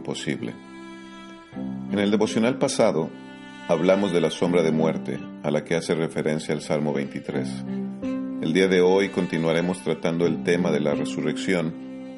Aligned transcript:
Imposible. 0.00 0.54
En 1.92 1.98
el 1.98 2.10
devocional 2.10 2.56
pasado 2.56 3.10
hablamos 3.68 4.14
de 4.14 4.22
la 4.22 4.30
sombra 4.30 4.62
de 4.62 4.72
muerte 4.72 5.20
a 5.42 5.50
la 5.50 5.62
que 5.62 5.74
hace 5.74 5.94
referencia 5.94 6.54
el 6.54 6.62
Salmo 6.62 6.94
23. 6.94 7.46
El 8.40 8.54
día 8.54 8.66
de 8.66 8.80
hoy 8.80 9.10
continuaremos 9.10 9.82
tratando 9.82 10.26
el 10.26 10.42
tema 10.42 10.70
de 10.70 10.80
la 10.80 10.94
resurrección, 10.94 11.74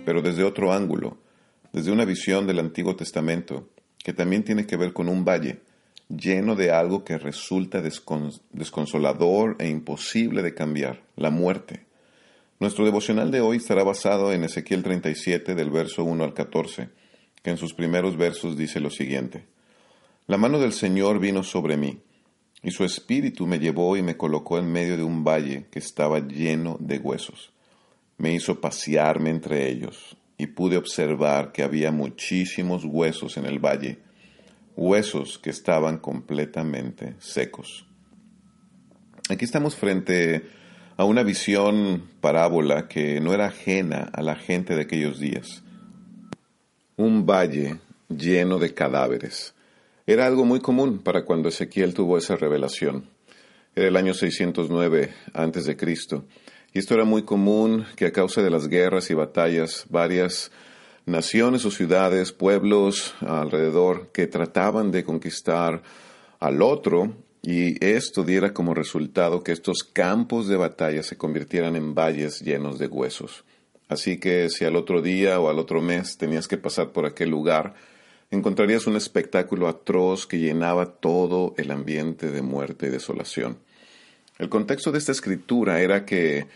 pero 0.07 0.23
desde 0.23 0.45
otro 0.45 0.73
ángulo, 0.73 1.19
desde 1.73 1.91
una 1.91 2.05
visión 2.05 2.47
del 2.47 2.61
Antiguo 2.61 2.95
Testamento, 2.95 3.69
que 3.99 4.13
también 4.13 4.45
tiene 4.45 4.65
que 4.65 4.77
ver 4.77 4.93
con 4.93 5.09
un 5.09 5.25
valle 5.25 5.59
lleno 6.09 6.55
de 6.55 6.71
algo 6.71 7.03
que 7.03 7.19
resulta 7.19 7.83
desconsolador 7.83 9.57
e 9.59 9.69
imposible 9.69 10.43
de 10.43 10.55
cambiar, 10.55 11.03
la 11.17 11.31
muerte. 11.31 11.85
Nuestro 12.61 12.85
devocional 12.85 13.33
de 13.33 13.41
hoy 13.41 13.57
estará 13.57 13.83
basado 13.83 14.33
en 14.33 14.45
Ezequiel 14.45 14.85
37 14.85 15.57
del 15.57 15.71
verso 15.71 16.05
1 16.05 16.23
al 16.23 16.33
14, 16.33 17.02
que 17.43 17.51
en 17.51 17.57
sus 17.57 17.75
primeros 17.75 18.17
versos 18.17 18.57
dice 18.57 18.81
lo 18.81 18.91
siguiente. 18.91 19.45
La 20.27 20.37
mano 20.37 20.59
del 20.59 20.73
Señor 20.73 21.19
vino 21.19 21.43
sobre 21.43 21.77
mí, 21.77 21.99
y 22.63 22.71
su 22.71 22.85
espíritu 22.85 23.47
me 23.47 23.59
llevó 23.59 23.97
y 23.97 24.03
me 24.03 24.17
colocó 24.17 24.59
en 24.59 24.71
medio 24.71 24.97
de 24.97 25.03
un 25.03 25.25
valle 25.25 25.67
que 25.71 25.81
estaba 25.81 26.21
lleno 26.21 26.77
de 26.81 26.99
huesos. 26.99 27.53
Me 28.19 28.33
hizo 28.33 28.61
pasearme 28.61 29.31
entre 29.31 29.69
ellos, 29.69 30.17
y 30.39 30.47
pude 30.47 30.77
observar 30.77 31.53
que 31.53 31.63
había 31.63 31.91
muchísimos 31.91 32.85
huesos 32.85 33.37
en 33.37 33.47
el 33.47 33.59
valle, 33.59 33.99
huesos 34.77 35.39
que 35.39 35.51
estaban 35.51 35.99
completamente 35.99 37.15
secos. 37.19 37.87
Aquí 39.29 39.45
estamos 39.45 39.77
frente 39.77 40.43
a 40.97 41.05
una 41.05 41.23
visión 41.23 42.09
parábola 42.21 42.89
que 42.89 43.21
no 43.21 43.33
era 43.33 43.47
ajena 43.47 44.11
a 44.13 44.23
la 44.23 44.37
gente 44.37 44.75
de 44.75 44.83
aquellos 44.83 45.19
días. 45.19 45.63
Un 46.97 47.27
valle 47.27 47.79
lleno 48.09 48.59
de 48.59 48.75
cadáveres. 48.75 49.55
Era 50.07 50.27
algo 50.27 50.45
muy 50.45 50.61
común 50.61 50.99
para 50.99 51.25
cuando 51.25 51.49
Ezequiel 51.49 51.95
tuvo 51.95 52.19
esa 52.19 52.37
revelación. 52.37 53.09
Era 53.75 53.89
el 53.89 53.97
año 53.97 54.15
609 54.15 55.15
a.C. 55.33 55.77
Y 56.75 56.79
esto 56.79 56.95
era 56.95 57.05
muy 57.05 57.23
común 57.23 57.87
que 57.97 58.07
a 58.07 58.13
causa 58.13 58.43
de 58.43 58.51
las 58.51 58.69
guerras 58.69 59.11
y 59.11 59.15
batallas, 59.15 59.87
varias 59.89 60.51
naciones 61.07 61.65
o 61.65 61.71
ciudades, 61.71 62.33
pueblos 62.33 63.15
alrededor 63.21 64.11
que 64.13 64.27
trataban 64.27 64.91
de 64.91 65.05
conquistar 65.05 65.83
al 66.41 66.63
otro 66.63 67.15
y 67.43 67.85
esto 67.85 68.23
diera 68.23 68.53
como 68.53 68.73
resultado 68.75 69.43
que 69.43 69.53
estos 69.53 69.83
campos 69.83 70.47
de 70.47 70.57
batalla 70.57 71.03
se 71.03 71.17
convirtieran 71.17 71.75
en 71.77 71.95
valles 71.95 72.41
llenos 72.41 72.79
de 72.79 72.87
huesos. 72.87 73.45
Así 73.93 74.19
que 74.19 74.49
si 74.49 74.65
al 74.65 74.77
otro 74.77 75.03
día 75.03 75.39
o 75.39 75.49
al 75.49 75.59
otro 75.59 75.81
mes 75.81 76.17
tenías 76.17 76.49
que 76.49 76.57
pasar 76.57 76.93
por 76.93 77.07
aquel 77.07 77.31
lugar, 77.31 77.75
encontrarías 78.31 78.87
un 78.87 78.97
espectáculo 78.97 79.69
atroz 79.69 80.27
que 80.27 80.39
llenaba 80.39 80.87
todo 80.87 81.55
el 81.59 81.71
ambiente 81.71 82.31
de 82.31 82.43
muerte 82.43 82.87
y 82.87 82.91
desolación. 82.91 83.59
El 84.39 84.49
contexto 84.49 84.91
de 84.91 84.99
esta 84.99 85.13
escritura 85.13 85.81
era 85.81 86.07
que 86.07 86.47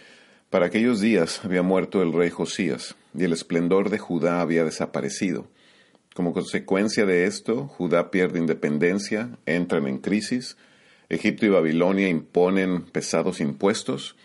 para 0.50 0.66
aquellos 0.66 1.00
días 1.00 1.44
había 1.44 1.62
muerto 1.62 2.02
el 2.02 2.12
rey 2.12 2.30
Josías 2.30 2.96
y 3.14 3.24
el 3.24 3.32
esplendor 3.32 3.90
de 3.90 3.98
Judá 3.98 4.40
había 4.40 4.64
desaparecido. 4.64 5.46
Como 6.14 6.32
consecuencia 6.32 7.04
de 7.04 7.26
esto, 7.26 7.66
Judá 7.66 8.10
pierde 8.10 8.38
independencia, 8.38 9.36
entran 9.44 9.86
en 9.86 9.98
crisis, 9.98 10.56
Egipto 11.10 11.44
y 11.44 11.50
Babilonia 11.50 12.08
imponen 12.08 12.82
pesados 12.82 13.40
impuestos, 13.40 14.16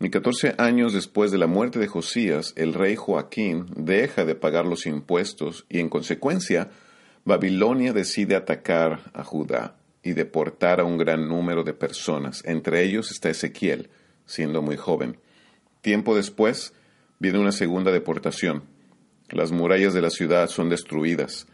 y 0.00 0.10
catorce 0.10 0.54
años 0.58 0.92
después 0.92 1.30
de 1.30 1.38
la 1.38 1.46
muerte 1.46 1.78
de 1.78 1.86
Josías, 1.86 2.52
el 2.56 2.74
rey 2.74 2.96
Joaquín 2.96 3.66
deja 3.76 4.24
de 4.24 4.34
pagar 4.34 4.66
los 4.66 4.86
impuestos 4.86 5.64
y 5.68 5.78
en 5.78 5.88
consecuencia 5.88 6.70
Babilonia 7.24 7.92
decide 7.92 8.36
atacar 8.36 9.10
a 9.14 9.24
Judá 9.24 9.76
y 10.02 10.12
deportar 10.12 10.80
a 10.80 10.84
un 10.84 10.98
gran 10.98 11.28
número 11.28 11.64
de 11.64 11.72
personas. 11.72 12.42
Entre 12.44 12.82
ellos 12.82 13.10
está 13.10 13.30
Ezequiel, 13.30 13.88
siendo 14.26 14.60
muy 14.60 14.76
joven. 14.76 15.18
Tiempo 15.80 16.14
después 16.14 16.74
viene 17.18 17.38
una 17.38 17.52
segunda 17.52 17.90
deportación. 17.90 18.64
Las 19.30 19.52
murallas 19.52 19.94
de 19.94 20.02
la 20.02 20.10
ciudad 20.10 20.48
son 20.48 20.68
destruidas 20.68 21.46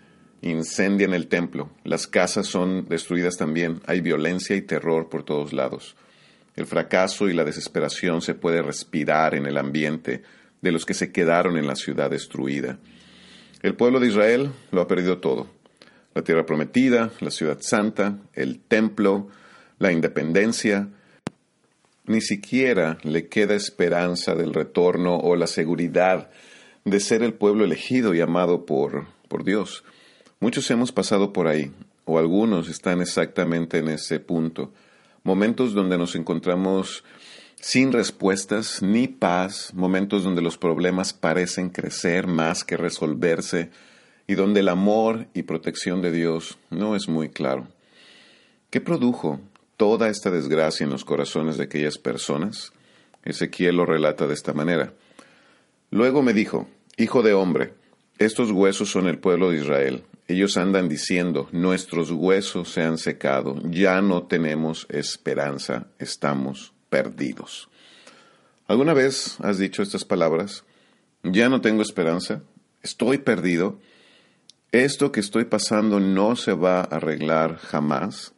incendian 0.42 1.12
el 1.12 1.28
templo, 1.28 1.70
las 1.84 2.06
casas 2.06 2.46
son 2.46 2.86
destruidas 2.88 3.36
también, 3.36 3.80
hay 3.86 4.00
violencia 4.00 4.56
y 4.56 4.62
terror 4.62 5.08
por 5.08 5.22
todos 5.22 5.52
lados. 5.52 5.96
El 6.56 6.66
fracaso 6.66 7.28
y 7.28 7.34
la 7.34 7.44
desesperación 7.44 8.22
se 8.22 8.34
puede 8.34 8.62
respirar 8.62 9.34
en 9.34 9.46
el 9.46 9.56
ambiente 9.56 10.22
de 10.60 10.72
los 10.72 10.84
que 10.84 10.94
se 10.94 11.12
quedaron 11.12 11.56
en 11.56 11.66
la 11.66 11.76
ciudad 11.76 12.10
destruida. 12.10 12.78
El 13.62 13.74
pueblo 13.74 14.00
de 14.00 14.08
Israel 14.08 14.50
lo 14.70 14.80
ha 14.80 14.88
perdido 14.88 15.18
todo. 15.18 15.48
La 16.14 16.22
tierra 16.22 16.44
prometida, 16.44 17.10
la 17.20 17.30
ciudad 17.30 17.58
santa, 17.60 18.18
el 18.34 18.60
templo, 18.60 19.28
la 19.78 19.92
independencia. 19.92 20.88
Ni 22.06 22.20
siquiera 22.20 22.98
le 23.02 23.28
queda 23.28 23.54
esperanza 23.54 24.34
del 24.34 24.52
retorno 24.52 25.16
o 25.16 25.36
la 25.36 25.46
seguridad 25.46 26.30
de 26.84 27.00
ser 27.00 27.22
el 27.22 27.34
pueblo 27.34 27.64
elegido 27.64 28.14
y 28.14 28.20
amado 28.20 28.66
por, 28.66 29.06
por 29.28 29.44
Dios. 29.44 29.84
Muchos 30.40 30.70
hemos 30.70 30.90
pasado 30.90 31.32
por 31.32 31.46
ahí, 31.46 31.70
o 32.06 32.18
algunos 32.18 32.68
están 32.68 33.00
exactamente 33.02 33.78
en 33.78 33.88
ese 33.88 34.18
punto, 34.20 34.72
momentos 35.22 35.74
donde 35.74 35.98
nos 35.98 36.14
encontramos 36.14 37.04
sin 37.60 37.92
respuestas 37.92 38.82
ni 38.82 39.06
paz, 39.06 39.72
momentos 39.74 40.24
donde 40.24 40.42
los 40.42 40.56
problemas 40.56 41.12
parecen 41.12 41.68
crecer 41.68 42.26
más 42.26 42.64
que 42.64 42.76
resolverse 42.76 43.70
y 44.26 44.34
donde 44.34 44.60
el 44.60 44.68
amor 44.68 45.26
y 45.34 45.42
protección 45.42 46.00
de 46.00 46.12
Dios 46.12 46.58
no 46.70 46.96
es 46.96 47.08
muy 47.08 47.28
claro. 47.28 47.68
¿Qué 48.70 48.80
produjo 48.80 49.40
toda 49.76 50.08
esta 50.08 50.30
desgracia 50.30 50.84
en 50.84 50.90
los 50.90 51.04
corazones 51.04 51.58
de 51.58 51.64
aquellas 51.64 51.98
personas? 51.98 52.72
Ezequiel 53.24 53.76
lo 53.76 53.84
relata 53.84 54.26
de 54.26 54.34
esta 54.34 54.52
manera. 54.52 54.94
Luego 55.90 56.22
me 56.22 56.32
dijo, 56.32 56.68
Hijo 56.96 57.22
de 57.22 57.32
hombre, 57.32 57.74
estos 58.18 58.50
huesos 58.50 58.90
son 58.90 59.06
el 59.06 59.18
pueblo 59.18 59.50
de 59.50 59.58
Israel. 59.58 60.04
Ellos 60.30 60.56
andan 60.56 60.88
diciendo, 60.88 61.48
nuestros 61.50 62.12
huesos 62.12 62.70
se 62.70 62.82
han 62.82 62.98
secado, 62.98 63.60
ya 63.64 64.00
no 64.00 64.28
tenemos 64.28 64.86
esperanza, 64.88 65.88
estamos 65.98 66.72
perdidos. 66.88 67.68
¿Alguna 68.68 68.94
vez 68.94 69.38
has 69.40 69.58
dicho 69.58 69.82
estas 69.82 70.04
palabras? 70.04 70.62
Ya 71.24 71.48
no 71.48 71.60
tengo 71.60 71.82
esperanza, 71.82 72.44
estoy 72.80 73.18
perdido, 73.18 73.80
esto 74.70 75.10
que 75.10 75.18
estoy 75.18 75.46
pasando 75.46 75.98
no 75.98 76.36
se 76.36 76.52
va 76.52 76.78
a 76.78 76.84
arreglar 76.84 77.56
jamás. 77.56 78.32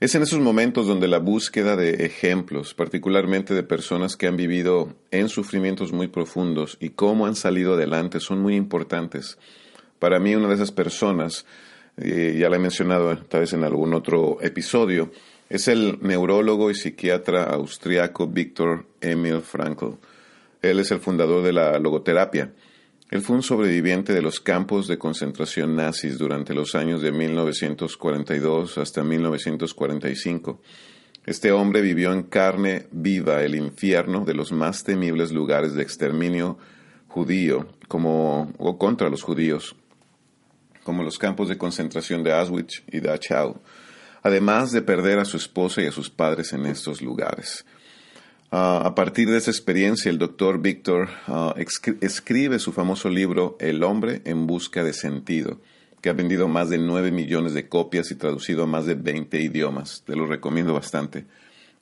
Es 0.00 0.14
en 0.14 0.22
esos 0.22 0.40
momentos 0.40 0.86
donde 0.86 1.06
la 1.06 1.18
búsqueda 1.18 1.76
de 1.76 2.06
ejemplos, 2.06 2.72
particularmente 2.72 3.52
de 3.52 3.62
personas 3.62 4.16
que 4.16 4.26
han 4.26 4.38
vivido 4.38 4.96
en 5.10 5.28
sufrimientos 5.28 5.92
muy 5.92 6.08
profundos 6.08 6.78
y 6.80 6.90
cómo 6.90 7.26
han 7.26 7.36
salido 7.36 7.74
adelante, 7.74 8.20
son 8.20 8.40
muy 8.40 8.56
importantes. 8.56 9.36
Para 10.04 10.18
mí 10.18 10.34
una 10.34 10.48
de 10.48 10.56
esas 10.56 10.70
personas, 10.70 11.46
ya 11.96 12.50
la 12.50 12.56
he 12.56 12.58
mencionado 12.58 13.16
tal 13.16 13.40
vez 13.40 13.54
en 13.54 13.64
algún 13.64 13.94
otro 13.94 14.36
episodio, 14.42 15.10
es 15.48 15.66
el 15.66 15.98
neurólogo 16.02 16.70
y 16.70 16.74
psiquiatra 16.74 17.44
austriaco 17.44 18.26
Viktor 18.26 18.84
Emil 19.00 19.40
Frankl. 19.40 19.94
Él 20.60 20.80
es 20.80 20.90
el 20.90 21.00
fundador 21.00 21.42
de 21.42 21.54
la 21.54 21.78
logoterapia. 21.78 22.52
Él 23.10 23.22
fue 23.22 23.36
un 23.36 23.42
sobreviviente 23.42 24.12
de 24.12 24.20
los 24.20 24.40
campos 24.40 24.88
de 24.88 24.98
concentración 24.98 25.74
nazis 25.74 26.18
durante 26.18 26.52
los 26.52 26.74
años 26.74 27.00
de 27.00 27.10
1942 27.10 28.76
hasta 28.76 29.02
1945. 29.02 30.60
Este 31.24 31.50
hombre 31.50 31.80
vivió 31.80 32.12
en 32.12 32.24
carne 32.24 32.88
viva 32.90 33.42
el 33.42 33.54
infierno 33.54 34.26
de 34.26 34.34
los 34.34 34.52
más 34.52 34.84
temibles 34.84 35.32
lugares 35.32 35.72
de 35.72 35.82
exterminio 35.82 36.58
judío 37.08 37.68
como 37.88 38.52
o 38.58 38.76
contra 38.76 39.08
los 39.08 39.22
judíos 39.22 39.76
como 40.84 41.02
los 41.02 41.18
campos 41.18 41.48
de 41.48 41.58
concentración 41.58 42.22
de 42.22 42.32
Auschwitz 42.32 42.84
y 42.92 43.00
Dachau, 43.00 43.60
además 44.22 44.70
de 44.70 44.82
perder 44.82 45.18
a 45.18 45.24
su 45.24 45.36
esposa 45.36 45.82
y 45.82 45.86
a 45.86 45.92
sus 45.92 46.10
padres 46.10 46.52
en 46.52 46.66
estos 46.66 47.02
lugares. 47.02 47.64
Ah, 48.52 48.82
a 48.84 48.94
partir 48.94 49.28
de 49.28 49.38
esa 49.38 49.50
experiencia, 49.50 50.10
el 50.10 50.18
doctor 50.18 50.60
Víctor 50.60 51.08
ah, 51.26 51.54
escribe 52.00 52.60
su 52.60 52.72
famoso 52.72 53.08
libro 53.08 53.56
El 53.58 53.82
hombre 53.82 54.22
en 54.24 54.46
busca 54.46 54.84
de 54.84 54.92
sentido, 54.92 55.58
que 56.00 56.10
ha 56.10 56.12
vendido 56.12 56.46
más 56.46 56.70
de 56.70 56.78
9 56.78 57.10
millones 57.10 57.54
de 57.54 57.68
copias 57.68 58.12
y 58.12 58.14
traducido 58.14 58.62
a 58.62 58.66
más 58.66 58.86
de 58.86 58.94
20 58.94 59.40
idiomas. 59.40 60.04
Te 60.06 60.14
lo 60.14 60.26
recomiendo 60.26 60.72
bastante. 60.72 61.24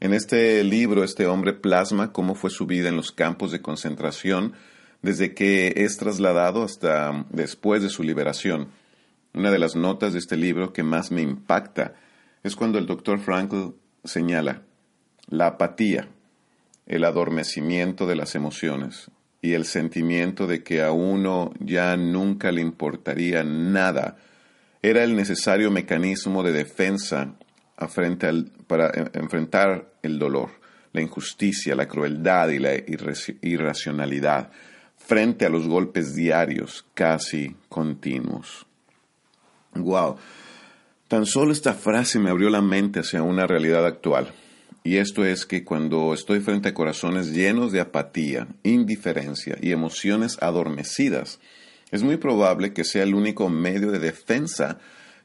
En 0.00 0.14
este 0.14 0.64
libro, 0.64 1.04
este 1.04 1.26
hombre 1.26 1.52
plasma 1.52 2.10
cómo 2.10 2.34
fue 2.34 2.48
su 2.48 2.66
vida 2.66 2.88
en 2.88 2.96
los 2.96 3.12
campos 3.12 3.52
de 3.52 3.60
concentración 3.60 4.54
desde 5.02 5.34
que 5.34 5.74
es 5.76 5.96
trasladado 5.96 6.62
hasta 6.62 7.26
después 7.30 7.82
de 7.82 7.88
su 7.88 8.02
liberación. 8.02 8.68
Una 9.34 9.50
de 9.50 9.58
las 9.58 9.76
notas 9.76 10.12
de 10.12 10.18
este 10.18 10.36
libro 10.36 10.72
que 10.72 10.82
más 10.82 11.10
me 11.10 11.22
impacta 11.22 11.94
es 12.42 12.54
cuando 12.54 12.78
el 12.78 12.86
doctor 12.86 13.18
Frankl 13.18 13.74
señala 14.04 14.62
la 15.28 15.46
apatía, 15.46 16.08
el 16.86 17.04
adormecimiento 17.04 18.06
de 18.06 18.16
las 18.16 18.34
emociones 18.34 19.10
y 19.40 19.54
el 19.54 19.64
sentimiento 19.64 20.46
de 20.46 20.62
que 20.62 20.82
a 20.82 20.92
uno 20.92 21.52
ya 21.60 21.96
nunca 21.96 22.52
le 22.52 22.60
importaría 22.60 23.42
nada 23.42 24.16
era 24.82 25.04
el 25.04 25.16
necesario 25.16 25.70
mecanismo 25.70 26.42
de 26.42 26.52
defensa 26.52 27.34
para 28.66 28.90
enfrentar 29.14 29.92
el 30.02 30.18
dolor, 30.18 30.50
la 30.92 31.00
injusticia, 31.00 31.74
la 31.74 31.88
crueldad 31.88 32.48
y 32.50 32.58
la 32.58 32.74
irracionalidad 33.40 34.50
frente 34.96 35.46
a 35.46 35.48
los 35.48 35.66
golpes 35.66 36.14
diarios 36.14 36.84
casi 36.94 37.56
continuos. 37.68 38.66
Wow. 39.74 40.16
Tan 41.08 41.26
solo 41.26 41.52
esta 41.52 41.74
frase 41.74 42.18
me 42.18 42.30
abrió 42.30 42.50
la 42.50 42.62
mente 42.62 43.00
hacia 43.00 43.22
una 43.22 43.46
realidad 43.46 43.86
actual. 43.86 44.32
Y 44.84 44.96
esto 44.96 45.24
es 45.24 45.46
que 45.46 45.64
cuando 45.64 46.12
estoy 46.12 46.40
frente 46.40 46.70
a 46.70 46.74
corazones 46.74 47.32
llenos 47.32 47.70
de 47.70 47.80
apatía, 47.80 48.48
indiferencia 48.64 49.56
y 49.60 49.70
emociones 49.70 50.38
adormecidas, 50.40 51.38
es 51.92 52.02
muy 52.02 52.16
probable 52.16 52.72
que 52.72 52.84
sea 52.84 53.04
el 53.04 53.14
único 53.14 53.48
medio 53.48 53.92
de 53.92 53.98
defensa 53.98 54.78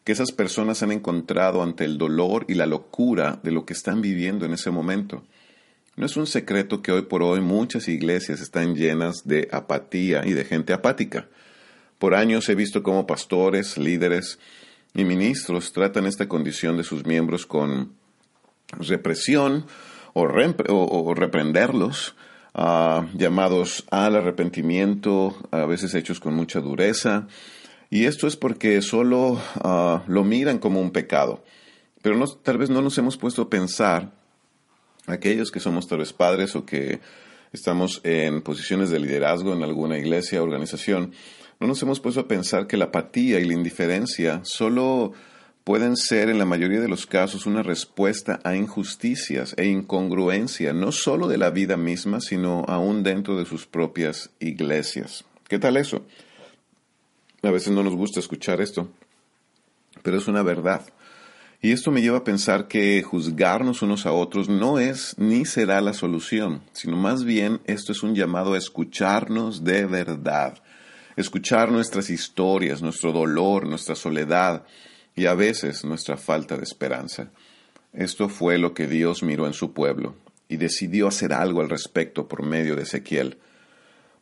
que 0.03 0.11
esas 0.11 0.31
personas 0.31 0.83
han 0.83 0.91
encontrado 0.91 1.63
ante 1.63 1.85
el 1.85 1.97
dolor 1.97 2.45
y 2.47 2.53
la 2.53 2.65
locura 2.65 3.39
de 3.41 3.51
lo 3.51 3.65
que 3.65 3.73
están 3.73 4.01
viviendo 4.01 4.45
en 4.45 4.53
ese 4.53 4.69
momento. 4.69 5.23
No 5.95 6.05
es 6.05 6.15
un 6.15 6.27
secreto 6.27 6.81
que 6.81 6.91
hoy 6.91 7.01
por 7.01 7.23
hoy 7.23 7.41
muchas 7.41 7.87
iglesias 7.87 8.39
están 8.39 8.75
llenas 8.75 9.23
de 9.25 9.49
apatía 9.51 10.21
y 10.25 10.33
de 10.33 10.45
gente 10.45 10.71
apática. 10.71 11.27
Por 11.99 12.13
años 12.13 12.47
he 12.49 12.55
visto 12.55 12.83
cómo 12.83 13.07
pastores, 13.07 13.77
líderes 13.77 14.39
y 14.93 15.03
ministros 15.03 15.73
tratan 15.73 16.05
esta 16.05 16.27
condición 16.27 16.77
de 16.77 16.83
sus 16.83 17.05
miembros 17.05 17.45
con 17.45 17.93
represión 18.79 19.65
o, 20.13 21.13
reprenderlos, 21.13 22.15
ah, 22.53 23.05
llamados 23.13 23.85
al 23.91 24.15
arrepentimiento, 24.15 25.37
a 25.51 25.65
veces 25.65 25.93
hechos 25.93 26.19
con 26.19 26.33
mucha 26.33 26.59
dureza. 26.59 27.27
Y 27.89 28.05
esto 28.05 28.27
es 28.27 28.35
porque 28.35 28.81
solo 28.81 29.39
ah, 29.55 30.03
lo 30.07 30.23
miran 30.23 30.59
como 30.59 30.81
un 30.81 30.91
pecado. 30.91 31.43
Pero 32.01 32.25
tal 32.43 32.57
vez 32.57 32.69
no 32.69 32.81
nos 32.81 32.97
hemos 32.97 33.17
puesto 33.17 33.43
a 33.43 33.49
pensar 33.49 34.11
aquellos 35.07 35.51
que 35.51 35.59
somos 35.59 35.87
tal 35.87 35.99
vez 35.99 36.13
padres 36.13 36.55
o 36.55 36.65
que 36.65 36.99
estamos 37.53 38.01
en 38.03 38.41
posiciones 38.41 38.89
de 38.89 38.99
liderazgo 38.99 39.53
en 39.53 39.63
alguna 39.63 39.97
iglesia 39.97 40.41
o 40.41 40.43
organización, 40.43 41.13
no 41.59 41.67
nos 41.67 41.81
hemos 41.81 41.99
puesto 41.99 42.21
a 42.21 42.27
pensar 42.27 42.67
que 42.67 42.77
la 42.77 42.85
apatía 42.85 43.39
y 43.39 43.45
la 43.45 43.53
indiferencia 43.53 44.41
solo 44.43 45.13
pueden 45.63 45.97
ser 45.97 46.29
en 46.29 46.39
la 46.39 46.45
mayoría 46.45 46.79
de 46.79 46.87
los 46.87 47.05
casos 47.05 47.45
una 47.45 47.61
respuesta 47.61 48.39
a 48.43 48.55
injusticias 48.55 49.53
e 49.57 49.65
incongruencia, 49.65 50.71
no 50.71 50.91
solo 50.91 51.27
de 51.27 51.37
la 51.37 51.49
vida 51.49 51.75
misma, 51.75 52.21
sino 52.21 52.63
aún 52.67 53.03
dentro 53.03 53.37
de 53.37 53.45
sus 53.45 53.65
propias 53.65 54.29
iglesias. 54.39 55.25
¿Qué 55.49 55.59
tal 55.59 55.75
eso? 55.77 56.05
A 57.41 57.51
veces 57.51 57.73
no 57.73 57.83
nos 57.83 57.95
gusta 57.95 58.19
escuchar 58.19 58.61
esto, 58.61 58.87
pero 60.03 60.17
es 60.17 60.27
una 60.27 60.41
verdad. 60.41 60.87
Y 61.61 61.71
esto 61.71 61.91
me 61.91 62.01
lleva 62.01 62.19
a 62.19 62.23
pensar 62.23 62.67
que 62.67 63.01
juzgarnos 63.01 63.81
unos 63.81 64.05
a 64.05 64.11
otros 64.11 64.47
no 64.47 64.79
es 64.79 65.15
ni 65.17 65.43
será 65.43 65.81
la 65.81 65.93
solución, 65.93 66.61
sino 66.71 66.95
más 66.95 67.25
bien 67.25 67.61
esto 67.65 67.91
es 67.91 68.03
un 68.03 68.15
llamado 68.15 68.53
a 68.53 68.57
escucharnos 68.57 69.63
de 69.63 69.85
verdad, 69.85 70.59
escuchar 71.17 71.69
nuestras 71.69 72.09
historias, 72.09 72.81
nuestro 72.81 73.11
dolor, 73.11 73.67
nuestra 73.67 73.95
soledad 73.95 74.63
y 75.15 75.25
a 75.25 75.33
veces 75.33 75.83
nuestra 75.83 76.15
falta 76.15 76.55
de 76.55 76.63
esperanza. 76.63 77.31
Esto 77.91 78.29
fue 78.29 78.57
lo 78.57 78.73
que 78.73 78.87
Dios 78.87 79.21
miró 79.21 79.45
en 79.45 79.53
su 79.53 79.73
pueblo 79.73 80.15
y 80.47 80.55
decidió 80.55 81.09
hacer 81.09 81.33
algo 81.33 81.59
al 81.59 81.69
respecto 81.69 82.29
por 82.29 82.45
medio 82.45 82.77
de 82.77 82.83
Ezequiel. 82.83 83.37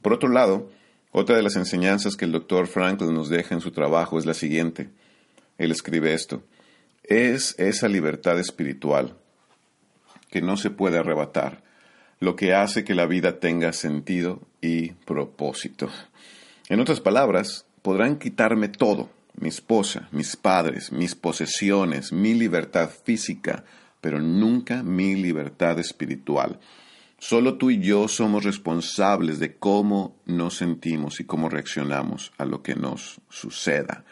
Por 0.01 0.13
otro 0.13 0.29
lado, 0.29 0.71
otra 1.11 1.35
de 1.35 1.43
las 1.43 1.55
enseñanzas 1.55 2.15
que 2.15 2.25
el 2.25 2.31
doctor 2.31 2.65
Franklin 2.65 3.13
nos 3.13 3.29
deja 3.29 3.53
en 3.53 3.61
su 3.61 3.69
trabajo 3.69 4.17
es 4.17 4.25
la 4.25 4.33
siguiente. 4.33 4.89
Él 5.59 5.71
escribe 5.71 6.15
esto 6.15 6.41
es 7.07 7.55
esa 7.59 7.87
libertad 7.87 8.39
espiritual 8.39 9.15
que 10.29 10.41
no 10.41 10.57
se 10.57 10.71
puede 10.71 10.97
arrebatar, 10.97 11.63
lo 12.19 12.35
que 12.35 12.53
hace 12.53 12.83
que 12.83 12.95
la 12.95 13.05
vida 13.05 13.39
tenga 13.39 13.73
sentido 13.73 14.41
y 14.61 14.91
propósito. 14.91 15.89
En 16.67 16.79
otras 16.79 16.99
palabras, 16.99 17.67
podrán 17.83 18.17
quitarme 18.17 18.69
todo, 18.69 19.11
mi 19.35 19.49
esposa, 19.49 20.09
mis 20.11 20.35
padres, 20.35 20.91
mis 20.91 21.13
posesiones, 21.13 22.11
mi 22.11 22.33
libertad 22.33 22.89
física, 22.89 23.63
pero 24.01 24.19
nunca 24.19 24.81
mi 24.81 25.15
libertad 25.15 25.77
espiritual. 25.77 26.59
Solo 27.19 27.57
tú 27.57 27.69
y 27.69 27.79
yo 27.79 28.07
somos 28.07 28.43
responsables 28.43 29.39
de 29.39 29.55
cómo 29.55 30.15
nos 30.25 30.57
sentimos 30.57 31.19
y 31.19 31.25
cómo 31.25 31.49
reaccionamos 31.49 32.33
a 32.39 32.45
lo 32.45 32.63
que 32.63 32.75
nos 32.75 33.21
suceda. 33.29 34.03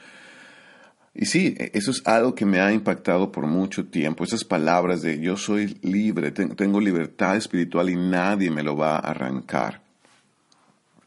Y 1.15 1.25
sí, 1.25 1.55
eso 1.57 1.89
es 1.89 2.05
algo 2.05 2.35
que 2.35 2.45
me 2.45 2.59
ha 2.59 2.71
impactado 2.71 3.31
por 3.31 3.47
mucho 3.47 3.85
tiempo, 3.85 4.23
esas 4.23 4.43
palabras 4.43 5.01
de 5.01 5.19
yo 5.19 5.37
soy 5.37 5.77
libre, 5.81 6.31
tengo 6.31 6.79
libertad 6.79 7.35
espiritual 7.35 7.89
y 7.89 7.95
nadie 7.95 8.51
me 8.51 8.63
lo 8.63 8.77
va 8.77 8.97
a 8.97 9.09
arrancar. 9.11 9.82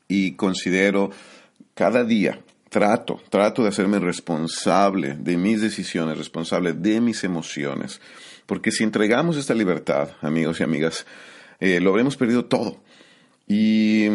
Y 0.08 0.32
considero 0.32 1.11
cada 1.75 2.05
día, 2.05 2.41
trato, 2.69 3.20
trato 3.31 3.62
de 3.62 3.69
hacerme 3.69 3.99
responsable 3.99 5.17
de 5.19 5.37
mis 5.37 5.61
decisiones, 5.61 6.19
responsable 6.19 6.73
de 6.73 7.00
mis 7.00 7.25
emociones, 7.25 8.00
porque 8.47 8.70
si 8.70 8.85
entregamos 8.85 9.37
esta 9.37 9.55
libertad, 9.55 10.11
amigos 10.20 10.61
y 10.61 10.62
amigas, 10.62 11.06
eh, 11.61 11.81
lo 11.81 11.91
habremos 11.91 12.17
perdido 12.17 12.44
todo. 12.44 12.81
Y 13.49 14.09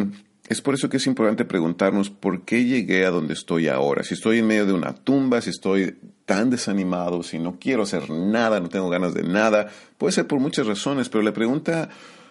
es 0.47 0.61
por 0.61 0.73
eso 0.73 0.89
que 0.89 0.97
es 0.97 1.07
importante 1.07 1.45
preguntarnos 1.45 2.09
por 2.09 2.43
qué 2.43 2.65
llegué 2.65 3.05
a 3.05 3.09
donde 3.09 3.33
estoy 3.33 3.67
ahora. 3.67 4.03
Si 4.03 4.13
estoy 4.13 4.39
en 4.39 4.47
medio 4.47 4.65
de 4.65 4.73
una 4.73 4.93
tumba, 4.93 5.41
si 5.41 5.49
estoy 5.49 5.97
tan 6.25 6.49
desanimado, 6.49 7.23
si 7.23 7.39
no 7.39 7.57
quiero 7.59 7.83
hacer 7.83 8.09
nada, 8.09 8.59
no 8.59 8.69
tengo 8.69 8.89
ganas 8.89 9.13
de 9.13 9.23
nada, 9.23 9.69
puede 9.97 10.13
ser 10.13 10.27
por 10.27 10.39
muchas 10.39 10.67
razones, 10.67 11.09
pero 11.09 11.23
la 11.23 11.33
pregunta 11.33 11.89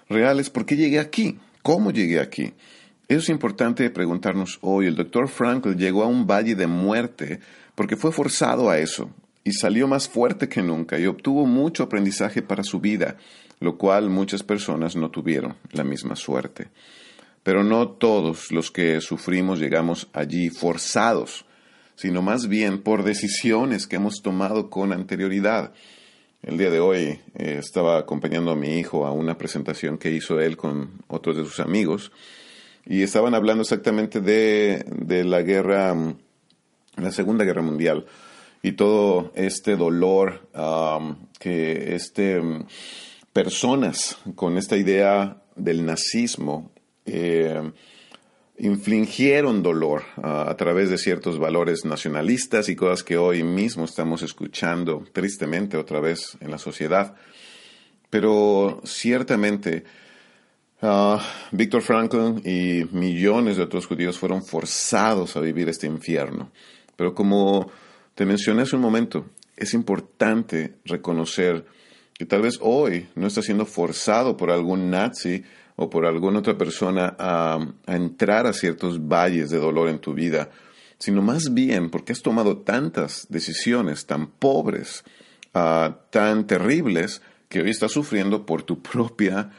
real 0.09 0.39
es 0.39 0.51
¿por 0.51 0.67
qué 0.67 0.77
llegué 0.77 0.99
aquí? 0.99 1.39
¿Cómo 1.63 1.91
llegué 1.91 2.21
aquí? 2.21 2.53
Eso 3.11 3.19
es 3.19 3.29
importante 3.31 3.91
preguntarnos 3.91 4.61
hoy. 4.61 4.87
El 4.87 4.95
doctor 4.95 5.27
Frankl 5.27 5.75
llegó 5.75 6.05
a 6.05 6.07
un 6.07 6.29
valle 6.29 6.55
de 6.55 6.69
muerte 6.69 7.41
porque 7.75 7.97
fue 7.97 8.13
forzado 8.13 8.71
a 8.71 8.79
eso 8.79 9.11
y 9.43 9.51
salió 9.51 9.89
más 9.89 10.09
fuerte 10.09 10.49
que 10.49 10.63
nunca 10.63 10.97
y 10.97 11.07
obtuvo 11.07 11.45
mucho 11.45 11.83
aprendizaje 11.83 12.41
para 12.41 12.63
su 12.63 12.79
vida, 12.79 13.17
lo 13.59 13.77
cual 13.77 14.11
muchas 14.11 14.45
personas 14.45 14.95
no 14.95 15.11
tuvieron 15.11 15.57
la 15.73 15.83
misma 15.83 16.15
suerte. 16.15 16.69
Pero 17.43 17.65
no 17.65 17.89
todos 17.89 18.53
los 18.53 18.71
que 18.71 19.01
sufrimos 19.01 19.59
llegamos 19.59 20.07
allí 20.13 20.49
forzados, 20.49 21.47
sino 21.97 22.23
más 22.23 22.47
bien 22.47 22.81
por 22.81 23.03
decisiones 23.03 23.89
que 23.89 23.97
hemos 23.97 24.23
tomado 24.23 24.71
con 24.71 24.93
anterioridad. 24.93 25.73
El 26.45 26.59
día 26.59 26.71
de 26.71 26.79
hoy 26.79 27.19
eh, 27.35 27.57
estaba 27.59 27.99
acompañando 27.99 28.53
a 28.53 28.57
mi 28.57 28.79
hijo 28.79 29.05
a 29.05 29.11
una 29.11 29.37
presentación 29.37 29.99
que 29.99 30.13
hizo 30.13 30.39
él 30.39 30.57
con 30.57 30.93
otros 31.09 31.37
de 31.37 31.45
sus 31.45 31.59
amigos 31.59 32.13
y 32.87 33.03
estaban 33.03 33.35
hablando 33.35 33.63
exactamente 33.63 34.21
de, 34.21 34.85
de 34.87 35.25
la 35.25 35.43
guerra, 35.43 35.95
la 36.97 37.13
Segunda 37.13 37.45
Guerra 37.45 37.63
Mundial 37.63 38.07
y 38.63 38.73
todo 38.73 39.33
este 39.35 39.77
dolor 39.77 40.49
que 41.39 41.95
este, 41.95 42.43
personas 43.33 44.19
con 44.35 44.59
esta 44.59 44.77
idea 44.77 45.43
del 45.57 45.85
nazismo 45.85 46.71
eh, 47.07 47.73
infligieron 48.59 49.63
dolor 49.63 50.03
a 50.23 50.55
través 50.57 50.91
de 50.91 50.99
ciertos 50.99 51.39
valores 51.39 51.87
nacionalistas 51.87 52.69
y 52.69 52.77
cosas 52.77 53.03
que 53.03 53.17
hoy 53.17 53.43
mismo 53.43 53.85
estamos 53.85 54.23
escuchando 54.23 55.05
tristemente 55.13 55.79
otra 55.79 56.01
vez 56.01 56.37
en 56.41 56.51
la 56.51 56.59
sociedad. 56.59 57.15
Pero 58.11 58.83
ciertamente 58.85 59.85
uh, 60.83 61.19
Víctor 61.53 61.83
Franklin 61.83 62.43
y 62.45 62.85
millones 62.95 63.57
de 63.57 63.63
otros 63.63 63.87
judíos 63.87 64.19
fueron 64.19 64.43
forzados 64.43 65.37
a 65.37 65.41
vivir 65.41 65.69
este 65.69 65.87
infierno. 65.87 66.51
Pero 66.97 67.15
como 67.15 67.71
te 68.15 68.27
mencioné 68.27 68.63
hace 68.63 68.77
un 68.77 68.83
momento, 68.83 69.27
es 69.57 69.75
importante 69.75 70.77
reconocer 70.85 71.65
que 72.15 72.27
tal 72.27 72.43
vez 72.43 72.59
hoy 72.61 73.09
no 73.15 73.27
estás 73.27 73.47
siendo 73.47 73.65
forzado 73.65 74.37
por 74.37 74.51
algún 74.51 74.91
nazi 74.91 75.43
o 75.77 75.89
por 75.89 76.05
alguna 76.05 76.41
otra 76.41 76.59
persona 76.59 77.17
a, 77.19 77.59
entrar 77.87 78.47
a 78.47 78.53
ciertos 78.53 79.09
valles 79.09 79.49
de 79.49 79.59
dolor 79.59 79.89
en 79.89 79.99
tu 79.99 80.13
vida, 80.13 80.51
sino 80.99 81.23
más 81.23 81.55
bien 81.55 81.89
porque 81.89 82.13
has 82.13 82.21
tomado 82.21 82.59
tantas 82.59 83.27
decisiones 83.31 84.05
tan 84.05 84.27
pobres, 84.27 85.05
ah, 85.55 86.01
tan 86.11 86.47
terribles, 86.47 87.23
que 87.49 87.63
hoy 87.63 87.71
estás 87.71 87.93
sufriendo 87.93 88.45
por 88.45 88.63
tu 88.63 88.83
propia 88.83 89.51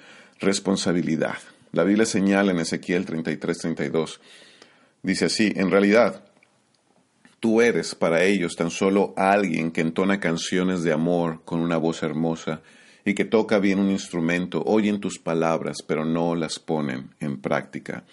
responsabilidad. 0.41 1.37
La 1.71 1.83
Biblia 1.83 2.05
señala 2.05 2.51
en 2.51 2.59
Ezequiel 2.59 3.05
33-32, 3.05 4.19
dice 5.03 5.25
así, 5.25 5.53
en 5.55 5.71
realidad, 5.71 6.23
tú 7.39 7.61
eres 7.61 7.95
para 7.95 8.23
ellos 8.23 8.55
tan 8.55 8.71
solo 8.71 9.13
alguien 9.15 9.71
que 9.71 9.81
entona 9.81 10.19
canciones 10.19 10.83
de 10.83 10.91
amor 10.91 11.41
con 11.45 11.61
una 11.61 11.77
voz 11.77 12.03
hermosa 12.03 12.61
y 13.05 13.13
que 13.13 13.25
toca 13.25 13.59
bien 13.59 13.79
un 13.79 13.89
instrumento, 13.89 14.63
oyen 14.65 14.99
tus 14.99 15.17
palabras, 15.17 15.77
pero 15.87 16.05
no 16.05 16.35
las 16.35 16.59
ponen 16.59 17.11
en 17.19 17.39
práctica. 17.39 18.03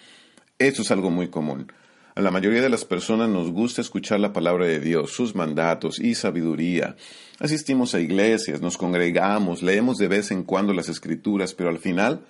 Eso 0.57 0.81
es 0.83 0.91
algo 0.91 1.09
muy 1.09 1.27
común. 1.27 1.71
A 2.19 2.21
la 2.21 2.31
mayoría 2.31 2.61
de 2.61 2.67
las 2.67 2.83
personas 2.83 3.29
nos 3.29 3.49
gusta 3.49 3.79
escuchar 3.79 4.19
la 4.19 4.33
palabra 4.33 4.65
de 4.65 4.81
Dios, 4.81 5.13
sus 5.13 5.35
mandatos 5.35 6.01
y 6.01 6.15
sabiduría. 6.15 6.97
Asistimos 7.39 7.95
a 7.95 8.01
iglesias, 8.01 8.59
nos 8.59 8.77
congregamos, 8.77 9.63
leemos 9.63 9.97
de 9.97 10.09
vez 10.09 10.29
en 10.31 10.43
cuando 10.43 10.73
las 10.73 10.89
escrituras, 10.89 11.53
pero 11.53 11.69
al 11.69 11.77
final, 11.77 12.25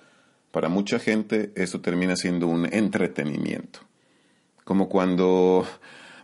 para 0.52 0.68
mucha 0.68 1.00
gente, 1.00 1.50
esto 1.56 1.80
termina 1.80 2.14
siendo 2.14 2.46
un 2.46 2.72
entretenimiento. 2.72 3.80
Como 4.62 4.88
cuando 4.88 5.66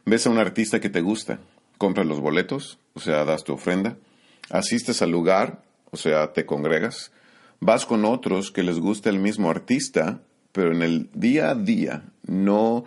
ves 0.05 0.29
a 0.29 0.31
un 0.31 0.39
artista 0.39 0.79
que 0.79 0.89
te 0.89 1.01
gusta, 1.01 1.41
compras 1.77 2.07
los 2.07 2.21
boletos, 2.21 2.79
o 2.95 3.01
sea, 3.01 3.25
das 3.25 3.43
tu 3.43 3.55
ofrenda, 3.55 3.97
asistes 4.49 5.03
al 5.03 5.11
lugar 5.11 5.65
o 5.91 5.97
sea, 5.97 6.33
te 6.33 6.47
congregas, 6.47 7.11
vas 7.59 7.85
con 7.85 8.05
otros 8.05 8.53
que 8.53 8.63
les 8.63 8.79
gusta 8.79 9.11
el 9.11 9.19
mismo 9.19 9.51
artista, 9.51 10.21
pero 10.53 10.71
en 10.71 10.83
el 10.83 11.11
día 11.15 11.51
a 11.51 11.57
día 11.57 12.05
no 12.29 12.85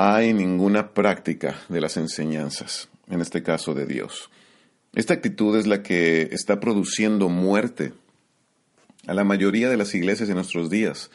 hay 0.00 0.32
ninguna 0.32 0.94
práctica 0.94 1.56
de 1.68 1.80
las 1.80 1.96
enseñanzas, 1.96 2.88
en 3.10 3.20
este 3.20 3.42
caso 3.42 3.74
de 3.74 3.84
Dios. 3.84 4.30
Esta 4.94 5.14
actitud 5.14 5.58
es 5.58 5.66
la 5.66 5.82
que 5.82 6.28
está 6.30 6.60
produciendo 6.60 7.28
muerte 7.28 7.92
a 9.08 9.14
la 9.14 9.24
mayoría 9.24 9.68
de 9.68 9.76
las 9.76 9.96
iglesias 9.96 10.28
en 10.28 10.36
nuestros 10.36 10.70
días. 10.70 11.10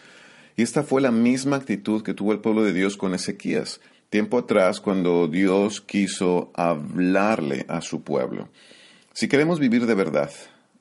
Y 0.57 0.63
esta 0.63 0.83
fue 0.83 0.99
la 0.99 1.11
misma 1.11 1.55
actitud 1.55 2.03
que 2.03 2.13
tuvo 2.13 2.33
el 2.33 2.39
pueblo 2.39 2.61
de 2.61 2.73
Dios 2.73 2.97
con 2.97 3.13
Ezequías, 3.13 3.79
tiempo 4.09 4.37
atrás 4.37 4.81
cuando 4.81 5.29
Dios 5.29 5.79
quiso 5.79 6.51
hablarle 6.53 7.65
a 7.69 7.79
su 7.79 8.03
pueblo. 8.03 8.49
Si 9.13 9.29
queremos 9.29 9.61
vivir 9.61 9.85
de 9.85 9.95
verdad, 9.95 10.29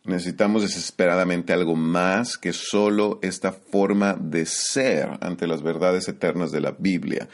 Necesitamos 0.05 0.63
desesperadamente 0.63 1.53
algo 1.53 1.77
más 1.77 2.37
que 2.37 2.53
solo 2.53 3.21
esta 3.23 3.53
forma 3.53 4.15
de 4.15 4.47
ser 4.47 5.11
ante 5.21 5.47
las 5.47 5.63
verdades 5.63 6.09
eternas 6.09 6.51
de 6.51 6.61
la 6.61 6.73
Biblia, 6.73 7.29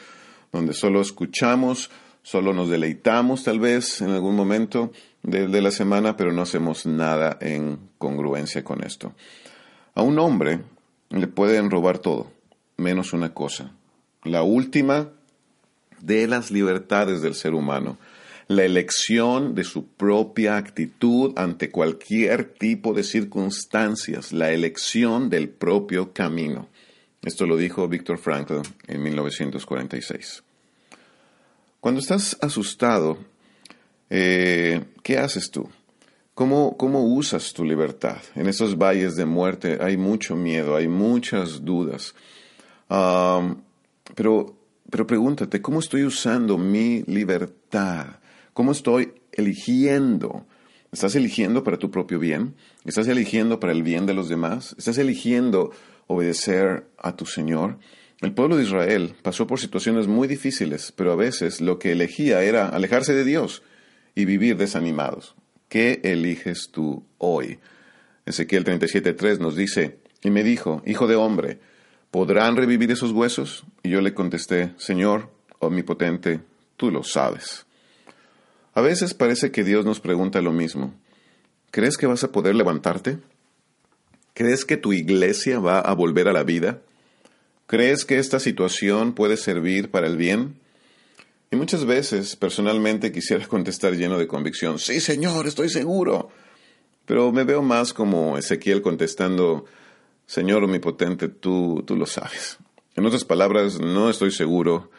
donde 0.53 0.75
solo 0.75 1.01
escuchamos, 1.01 1.91
solo 2.23 2.53
nos 2.53 2.69
deleitamos 2.69 3.45
tal 3.45 3.61
vez 3.61 4.01
en 4.01 4.11
algún 4.11 4.37
momento 4.37 4.93
de, 5.23 5.63
la 5.63 5.71
semana, 5.71 6.17
pero 6.17 6.33
no 6.33 6.43
hacemos 6.43 6.87
nada 6.87 7.39
en 7.41 7.79
congruencia 7.99 8.65
con 8.65 8.83
esto. 8.83 9.13
A 9.95 10.03
un 10.03 10.19
hombre 10.19 10.61
le 11.11 11.27
pueden 11.27 11.71
robar 11.71 11.99
todo, 11.99 12.31
menos 12.77 13.13
una 13.13 13.35
cosa, 13.35 13.73
la 14.25 14.43
última 14.43 15.11
de 16.01 16.27
las 16.29 16.51
libertades 16.51 17.23
del 17.23 17.35
ser 17.35 17.55
humano, 17.55 17.99
la 18.47 18.65
elección 18.65 19.55
de 19.55 19.65
su 19.65 19.87
propia 19.87 20.57
actitud 20.57 21.33
ante 21.37 21.71
cualquier 21.71 22.55
tipo 22.55 22.95
de 22.95 23.03
circunstancias, 23.03 24.33
la 24.33 24.53
elección 24.53 25.29
del 25.29 25.51
propio 25.51 26.13
camino. 26.13 26.69
Esto 27.29 27.47
lo 27.47 27.59
dijo 27.59 27.87
Víctor 27.89 28.17
Frankl 28.17 28.63
en 28.87 29.03
1946. 29.03 30.43
Cuando 31.79 32.01
estás 32.01 32.39
asustado, 32.41 33.19
eh, 34.09 34.83
¿qué 35.03 35.19
haces 35.19 35.51
tú? 35.51 35.69
¿Cómo, 36.33 36.79
¿Cómo, 36.79 37.05
usas 37.05 37.53
tu 37.53 37.67
libertad? 37.67 38.17
En 38.35 38.47
esos 38.47 38.79
valles 38.79 39.15
de 39.15 39.27
muerte 39.27 39.77
hay 39.79 39.99
mucho 39.99 40.37
miedo, 40.37 40.75
hay 40.75 40.89
muchas 40.89 41.63
dudas. 41.67 42.15
pero, 42.89 44.57
pero 44.89 45.07
pregúntate, 45.07 45.61
¿cómo 45.61 45.81
estoy 45.81 46.05
usando 46.05 46.57
mi 46.57 47.03
libertad? 47.03 48.07
¿Cómo 48.55 48.73
estoy 48.73 49.13
eligiendo? 49.33 50.47
¿Estás 50.91 51.15
eligiendo 51.15 51.63
para 51.63 51.77
tu 51.77 51.91
propio 51.91 52.19
bien? 52.19 52.55
¿Estás 52.87 53.07
eligiendo 53.07 53.61
para 53.61 53.75
el 53.75 53.83
bien 53.83 54.07
de 54.07 54.15
los 54.15 54.31
demás? 54.31 54.75
¿Estás 54.79 54.97
eligiendo 54.97 55.73
obedecer 56.09 56.89
a 56.99 57.15
tu 57.15 57.25
Señor? 57.25 57.79
El 58.21 58.35
pueblo 58.35 58.57
de 58.57 58.65
Israel 58.65 59.15
pasó 59.23 59.47
por 59.47 59.61
situaciones 59.61 60.09
muy 60.09 60.27
difíciles, 60.27 60.93
pero 60.97 61.13
a 61.13 61.17
veces 61.17 61.61
lo 61.61 61.79
que 61.79 61.93
elegía 61.93 62.43
era 62.43 62.69
alejarse 62.69 63.15
de 63.15 63.25
Dios 63.25 63.63
y 64.17 64.25
vivir 64.25 64.57
desanimados. 64.57 65.37
¿Qué 65.69 66.01
eliges 66.03 66.71
tú 66.73 67.05
hoy? 67.19 67.61
Ezequiel 68.27 68.65
37.3 68.65 69.39
nos 69.39 69.55
dice, 69.55 70.01
y 70.23 70.31
me 70.31 70.43
dijo, 70.43 70.83
Hijo 70.85 71.07
de 71.07 71.15
hombre, 71.15 71.61
¿podrán 72.11 72.57
revivir 72.57 72.91
esos 72.91 73.13
huesos? 73.13 73.65
Y 73.85 73.91
yo 73.91 74.01
le 74.01 74.15
contesté, 74.15 74.73
Señor, 74.79 75.31
omnipotente, 75.61 76.41
tú 76.77 76.91
lo 76.91 77.05
sabes. 77.05 77.67
A 78.75 78.81
veces 78.81 79.15
parece 79.15 79.51
que 79.51 79.65
Dios 79.65 79.85
nos 79.85 80.01
pregunta 80.01 80.41
lo 80.41 80.53
mismo. 80.53 80.95
¿Crees 81.71 81.97
que 81.97 82.07
vas 82.07 82.25
a 82.25 82.33
poder 82.33 82.55
levantarte? 82.55 83.19
¿Crees 84.39 84.65
que 84.65 84.77
tu 84.77 84.93
iglesia 84.93 85.59
va 85.59 85.81
a 85.81 85.93
volver 85.95 86.29
a 86.29 86.33
la 86.33 86.45
vida? 86.45 86.81
¿Crees 87.67 88.05
que 88.05 88.21
esta 88.21 88.39
situación 88.39 89.13
puede 89.13 89.37
servir 89.37 89.91
para 89.91 90.07
el 90.07 90.17
bien? 90.17 90.61
Y 91.51 91.57
muchas 91.57 91.85
veces, 91.85 92.37
personalmente, 92.37 93.11
quisiera 93.11 93.45
contestar 93.49 93.95
lleno 93.95 94.17
de 94.17 94.29
convicción, 94.29 94.79
sí, 94.79 95.01
Señor, 95.01 95.49
estoy 95.49 95.71
seguro. 95.71 96.31
Pero 97.05 97.33
me 97.33 97.43
veo 97.43 97.63
más 97.63 97.93
como 97.93 98.39
Ezequiel 98.39 98.81
contestando, 98.81 99.65
Señor 100.25 100.63
omnipotente, 100.63 101.27
tú, 101.27 101.83
tú 101.85 101.97
lo 101.97 102.07
sabes. 102.07 102.59
En 102.95 103.05
otras 103.07 103.25
palabras, 103.25 103.81
no 103.81 104.09
estoy 104.09 104.31
seguro, 104.31 104.93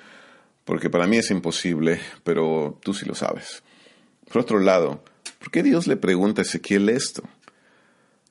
porque 0.65 0.89
para 0.89 1.07
mí 1.07 1.15
es 1.15 1.31
imposible, 1.31 2.01
pero 2.25 2.77
tú 2.83 2.93
sí 2.93 3.05
lo 3.05 3.15
sabes. 3.15 3.63
Por 4.29 4.41
otro 4.41 4.59
lado, 4.59 5.01
¿por 5.39 5.49
qué 5.49 5.63
Dios 5.63 5.87
le 5.87 5.95
pregunta 5.95 6.41
a 6.41 6.43
Ezequiel 6.43 6.89
esto? 6.89 7.23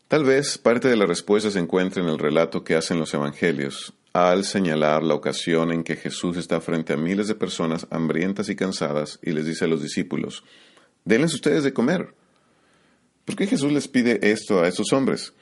Tal 0.08 0.24
vez 0.24 0.56
parte 0.56 0.88
de 0.88 0.96
la 0.96 1.04
respuesta 1.04 1.50
se 1.50 1.58
encuentre 1.58 2.02
en 2.02 2.08
el 2.08 2.18
relato 2.18 2.64
que 2.64 2.76
hacen 2.76 2.98
los 2.98 3.12
evangelios 3.12 3.92
al 4.14 4.44
señalar 4.44 5.02
la 5.02 5.12
ocasión 5.12 5.70
en 5.70 5.84
que 5.84 5.96
Jesús 5.96 6.38
está 6.38 6.62
frente 6.62 6.94
a 6.94 6.96
miles 6.96 7.28
de 7.28 7.34
personas 7.34 7.86
hambrientas 7.90 8.48
y 8.48 8.56
cansadas 8.56 9.18
y 9.22 9.32
les 9.32 9.44
dice 9.44 9.66
a 9.66 9.68
los 9.68 9.82
discípulos, 9.82 10.44
denles 11.04 11.34
ustedes 11.34 11.62
de 11.62 11.74
comer. 11.74 12.14
¿Por 13.26 13.36
qué 13.36 13.46
Jesús 13.46 13.70
les 13.70 13.86
pide 13.86 14.18
esto 14.32 14.62
a 14.62 14.68
esos 14.68 14.94
hombres? 14.94 15.34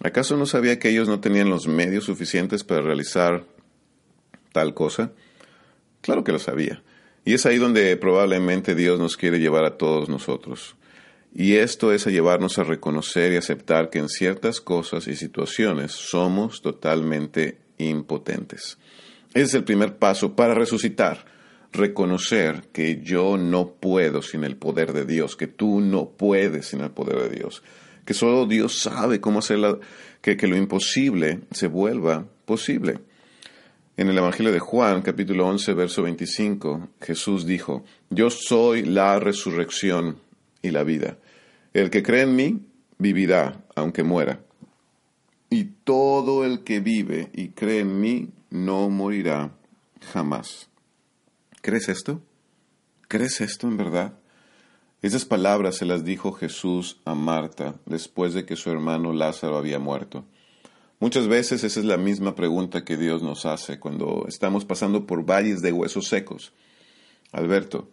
¿Acaso 0.00 0.36
no 0.36 0.46
sabía 0.46 0.78
que 0.78 0.90
ellos 0.90 1.08
no 1.08 1.18
tenían 1.18 1.50
los 1.50 1.66
medios 1.66 2.04
suficientes 2.04 2.62
para 2.62 2.82
realizar 2.82 3.44
tal 4.52 4.74
cosa? 4.74 5.10
Claro 6.02 6.22
que 6.22 6.30
lo 6.30 6.38
sabía. 6.38 6.84
Y 7.24 7.34
es 7.34 7.46
ahí 7.46 7.58
donde 7.58 7.96
probablemente 7.96 8.76
Dios 8.76 9.00
nos 9.00 9.16
quiere 9.16 9.40
llevar 9.40 9.64
a 9.64 9.76
todos 9.76 10.08
nosotros. 10.08 10.76
Y 11.34 11.56
esto 11.56 11.92
es 11.92 12.06
a 12.06 12.10
llevarnos 12.10 12.60
a 12.60 12.64
reconocer 12.64 13.32
y 13.32 13.36
aceptar 13.36 13.90
que 13.90 13.98
en 13.98 14.08
ciertas 14.08 14.60
cosas 14.60 15.08
y 15.08 15.16
situaciones 15.16 15.90
somos 15.90 16.62
totalmente 16.62 17.58
impotentes. 17.78 18.78
Ese 19.30 19.42
es 19.42 19.54
el 19.54 19.64
primer 19.64 19.96
paso 19.96 20.36
para 20.36 20.54
resucitar. 20.54 21.24
Reconocer 21.72 22.68
que 22.72 23.02
yo 23.02 23.36
no 23.36 23.72
puedo 23.72 24.22
sin 24.22 24.44
el 24.44 24.56
poder 24.56 24.92
de 24.92 25.04
Dios, 25.04 25.34
que 25.34 25.48
tú 25.48 25.80
no 25.80 26.10
puedes 26.10 26.68
sin 26.68 26.82
el 26.82 26.92
poder 26.92 27.28
de 27.28 27.36
Dios, 27.36 27.64
que 28.04 28.14
solo 28.14 28.46
Dios 28.46 28.78
sabe 28.78 29.20
cómo 29.20 29.40
hacer 29.40 29.80
que, 30.20 30.36
que 30.36 30.46
lo 30.46 30.56
imposible 30.56 31.40
se 31.50 31.66
vuelva 31.66 32.28
posible. 32.44 33.00
En 33.96 34.08
el 34.08 34.18
Evangelio 34.18 34.52
de 34.52 34.60
Juan, 34.60 35.02
capítulo 35.02 35.48
11, 35.48 35.74
verso 35.74 36.02
25, 36.04 36.90
Jesús 37.00 37.44
dijo, 37.44 37.84
Yo 38.08 38.30
soy 38.30 38.84
la 38.84 39.18
resurrección 39.18 40.20
y 40.62 40.70
la 40.70 40.84
vida. 40.84 41.18
El 41.74 41.90
que 41.90 42.04
cree 42.04 42.22
en 42.22 42.36
mí 42.36 42.60
vivirá 42.98 43.64
aunque 43.74 44.04
muera. 44.04 44.40
Y 45.50 45.64
todo 45.84 46.44
el 46.44 46.62
que 46.62 46.78
vive 46.78 47.30
y 47.34 47.48
cree 47.48 47.80
en 47.80 48.00
mí 48.00 48.30
no 48.48 48.88
morirá 48.88 49.50
jamás. 50.12 50.68
¿Crees 51.62 51.88
esto? 51.88 52.22
¿Crees 53.08 53.40
esto 53.40 53.66
en 53.66 53.76
verdad? 53.76 54.14
Esas 55.02 55.24
palabras 55.24 55.76
se 55.76 55.84
las 55.84 56.04
dijo 56.04 56.32
Jesús 56.32 57.00
a 57.04 57.14
Marta 57.14 57.74
después 57.86 58.34
de 58.34 58.46
que 58.46 58.56
su 58.56 58.70
hermano 58.70 59.12
Lázaro 59.12 59.56
había 59.56 59.80
muerto. 59.80 60.24
Muchas 61.00 61.26
veces 61.26 61.64
esa 61.64 61.80
es 61.80 61.86
la 61.86 61.96
misma 61.96 62.36
pregunta 62.36 62.84
que 62.84 62.96
Dios 62.96 63.20
nos 63.22 63.46
hace 63.46 63.80
cuando 63.80 64.26
estamos 64.28 64.64
pasando 64.64 65.06
por 65.06 65.26
valles 65.26 65.60
de 65.60 65.72
huesos 65.72 66.06
secos. 66.06 66.52
Alberto, 67.32 67.90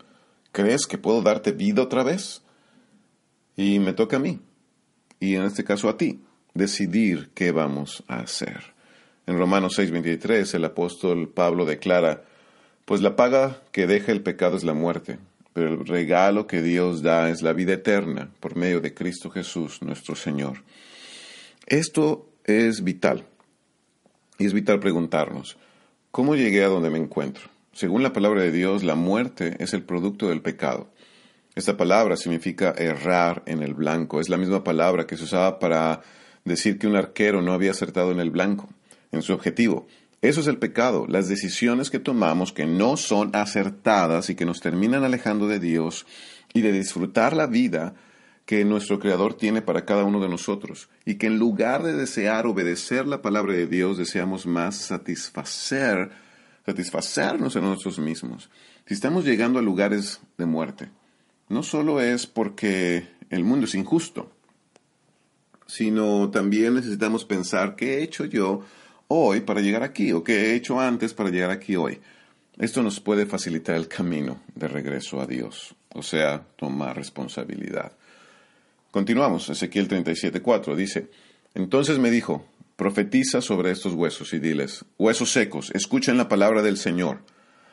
¿crees 0.52 0.86
que 0.86 1.00
puedo 1.00 1.24
darte 1.24 1.52
vida 1.52 1.82
otra 1.82 2.04
vez? 2.04 2.44
Y 3.56 3.80
me 3.80 3.94
toca 3.94 4.18
a 4.18 4.20
mí. 4.20 4.40
y 5.20 5.36
en 5.36 5.44
este 5.44 5.64
caso 5.64 5.88
a 5.88 5.98
ti, 5.98 6.20
decidir 6.56 7.30
qué 7.36 7.52
vamos 7.52 8.04
a 8.08 8.22
hacer. 8.22 8.74
En 9.28 9.38
Romanos 9.38 9.78
6:23 9.78 10.56
el 10.56 10.66
apóstol 10.66 11.30
Pablo 11.30 11.66
declara, 11.66 12.24
pues 12.86 13.02
la 13.02 13.16
paga 13.16 13.62
que 13.72 13.88
deja 13.88 14.12
el 14.12 14.24
pecado 14.24 14.58
es 14.58 14.64
la 14.64 14.74
muerte, 14.74 15.20
pero 15.54 15.70
el 15.70 15.86
regalo 15.86 16.48
que 16.48 16.62
Dios 16.62 17.02
da 17.02 17.30
es 17.30 17.42
la 17.42 17.54
vida 17.54 17.74
eterna 17.74 18.32
por 18.40 18.56
medio 18.56 18.82
de 18.82 18.94
Cristo 18.94 19.30
Jesús 19.30 19.82
nuestro 19.82 20.16
Señor. 20.16 20.64
Esto 21.68 22.30
es 22.44 22.84
vital. 22.84 23.26
Y 24.40 24.46
es 24.46 24.54
vital 24.54 24.80
preguntarnos, 24.80 25.58
¿cómo 26.10 26.36
llegué 26.36 26.64
a 26.64 26.68
donde 26.68 26.90
me 26.90 26.98
encuentro? 26.98 27.44
Según 27.74 28.02
la 28.02 28.12
palabra 28.12 28.42
de 28.42 28.52
Dios, 28.52 28.84
la 28.84 28.96
muerte 28.96 29.56
es 29.60 29.74
el 29.74 29.84
producto 29.84 30.30
del 30.30 30.42
pecado. 30.42 30.90
Esta 31.54 31.76
palabra 31.76 32.16
significa 32.16 32.74
errar 32.78 33.44
en 33.46 33.62
el 33.62 33.74
blanco. 33.74 34.22
Es 34.22 34.30
la 34.30 34.38
misma 34.38 34.64
palabra 34.64 35.06
que 35.06 35.18
se 35.18 35.26
usaba 35.26 35.60
para 35.60 36.02
decir 36.46 36.80
que 36.80 36.88
un 36.88 36.96
arquero 36.96 37.42
no 37.42 37.52
había 37.52 37.72
acertado 37.72 38.12
en 38.12 38.20
el 38.22 38.32
blanco, 38.32 38.70
en 39.12 39.22
su 39.22 39.34
objetivo. 39.34 39.88
Eso 40.22 40.40
es 40.40 40.48
el 40.48 40.60
pecado, 40.60 41.08
las 41.10 41.28
decisiones 41.28 41.90
que 41.90 42.00
tomamos 42.00 42.54
que 42.54 42.66
no 42.66 42.96
son 42.96 43.32
acertadas 43.36 44.30
y 44.30 44.36
que 44.36 44.46
nos 44.46 44.62
terminan 44.62 45.04
alejando 45.04 45.48
de 45.48 45.60
Dios 45.60 46.06
y 46.54 46.62
de 46.62 46.72
disfrutar 46.72 47.36
la 47.36 47.48
vida 47.48 47.96
que 48.46 48.64
nuestro 48.64 49.00
Creador 49.00 49.34
tiene 49.34 49.62
para 49.62 49.84
cada 49.84 50.04
uno 50.04 50.20
de 50.22 50.30
nosotros 50.30 50.90
y 51.06 51.16
que 51.16 51.28
en 51.28 51.38
lugar 51.38 51.84
de 51.84 51.94
desear 51.94 52.46
obedecer 52.46 53.08
la 53.08 53.22
palabra 53.22 53.54
de 53.54 53.68
Dios 53.68 53.98
deseamos 53.98 54.46
más 54.46 54.76
satisfacer, 54.76 56.12
satisfacernos 56.66 57.56
en 57.56 57.64
nosotros 57.64 58.00
mismos. 58.00 58.50
Si 58.86 58.94
estamos 58.94 59.26
llegando 59.26 59.60
a 59.60 59.64
lugares 59.64 60.22
de 60.38 60.46
muerte, 60.46 60.90
no 61.52 61.64
solo 61.64 62.00
es 62.00 62.28
porque 62.28 63.08
el 63.30 63.44
mundo 63.44 63.66
es 63.66 63.76
injusto, 63.76 64.32
sino 65.68 66.32
también 66.32 66.76
necesitamos 66.76 67.26
pensar 67.26 67.76
qué 67.76 67.98
he 67.98 68.04
hecho 68.04 68.24
yo 68.24 68.62
hoy 69.10 69.42
para 69.42 69.60
llegar 69.60 69.84
aquí 69.84 70.14
o 70.14 70.24
qué 70.24 70.34
he 70.34 70.56
hecho 70.56 70.80
antes 70.80 71.14
para 71.14 71.30
llegar 71.30 71.52
aquí 71.52 71.76
hoy. 71.76 72.00
Esto 72.58 72.82
nos 72.82 73.02
puede 73.02 73.26
facilitar 73.26 73.76
el 73.76 73.90
camino 73.90 74.42
de 74.56 74.70
regreso 74.70 75.20
a 75.20 75.28
Dios, 75.28 75.76
o 75.94 76.02
sea, 76.02 76.42
tomar 76.56 76.96
responsabilidad. 76.96 77.92
Continuamos, 78.90 79.50
Ezequiel 79.50 79.90
37:4 79.90 80.76
dice, 80.76 81.10
entonces 81.54 82.00
me 82.00 82.12
dijo, 82.12 82.46
profetiza 82.78 83.42
sobre 83.42 83.72
estos 83.72 83.94
huesos 83.94 84.34
y 84.34 84.40
diles, 84.40 84.86
huesos 84.98 85.32
secos, 85.32 85.72
escuchen 85.74 86.16
la 86.16 86.30
palabra 86.30 86.62
del 86.62 86.78
Señor. 86.78 87.20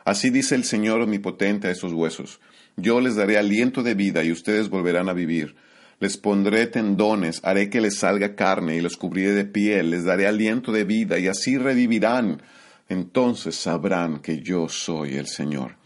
Así 0.05 0.31
dice 0.31 0.57
el 0.57 0.65
Señor 0.65 1.01
omnipotente 1.01 1.69
a 1.69 1.71
estos 1.71 1.93
huesos, 1.93 2.41
yo 2.79 3.01
les 3.01 3.17
daré 3.17 3.37
aliento 3.37 3.83
de 3.83 3.95
vida 3.95 4.25
y 4.25 4.33
ustedes 4.33 4.71
volverán 4.71 5.11
a 5.11 5.13
vivir 5.13 5.55
les 6.01 6.17
pondré 6.17 6.67
tendones, 6.69 7.41
haré 7.43 7.71
que 7.71 7.81
les 7.81 7.99
salga 7.99 8.37
carne 8.37 8.77
y 8.77 8.81
los 8.81 8.97
cubriré 8.97 9.33
de 9.33 9.45
piel, 9.45 9.91
les 9.91 10.05
daré 10.05 10.27
aliento 10.27 10.71
de 10.71 10.85
vida 10.85 11.19
y 11.19 11.27
así 11.27 11.59
revivirán. 11.59 12.41
Entonces 12.89 13.57
sabrán 13.57 14.21
que 14.21 14.41
yo 14.41 14.69
soy 14.69 15.17
el 15.17 15.27
Señor. 15.27 15.77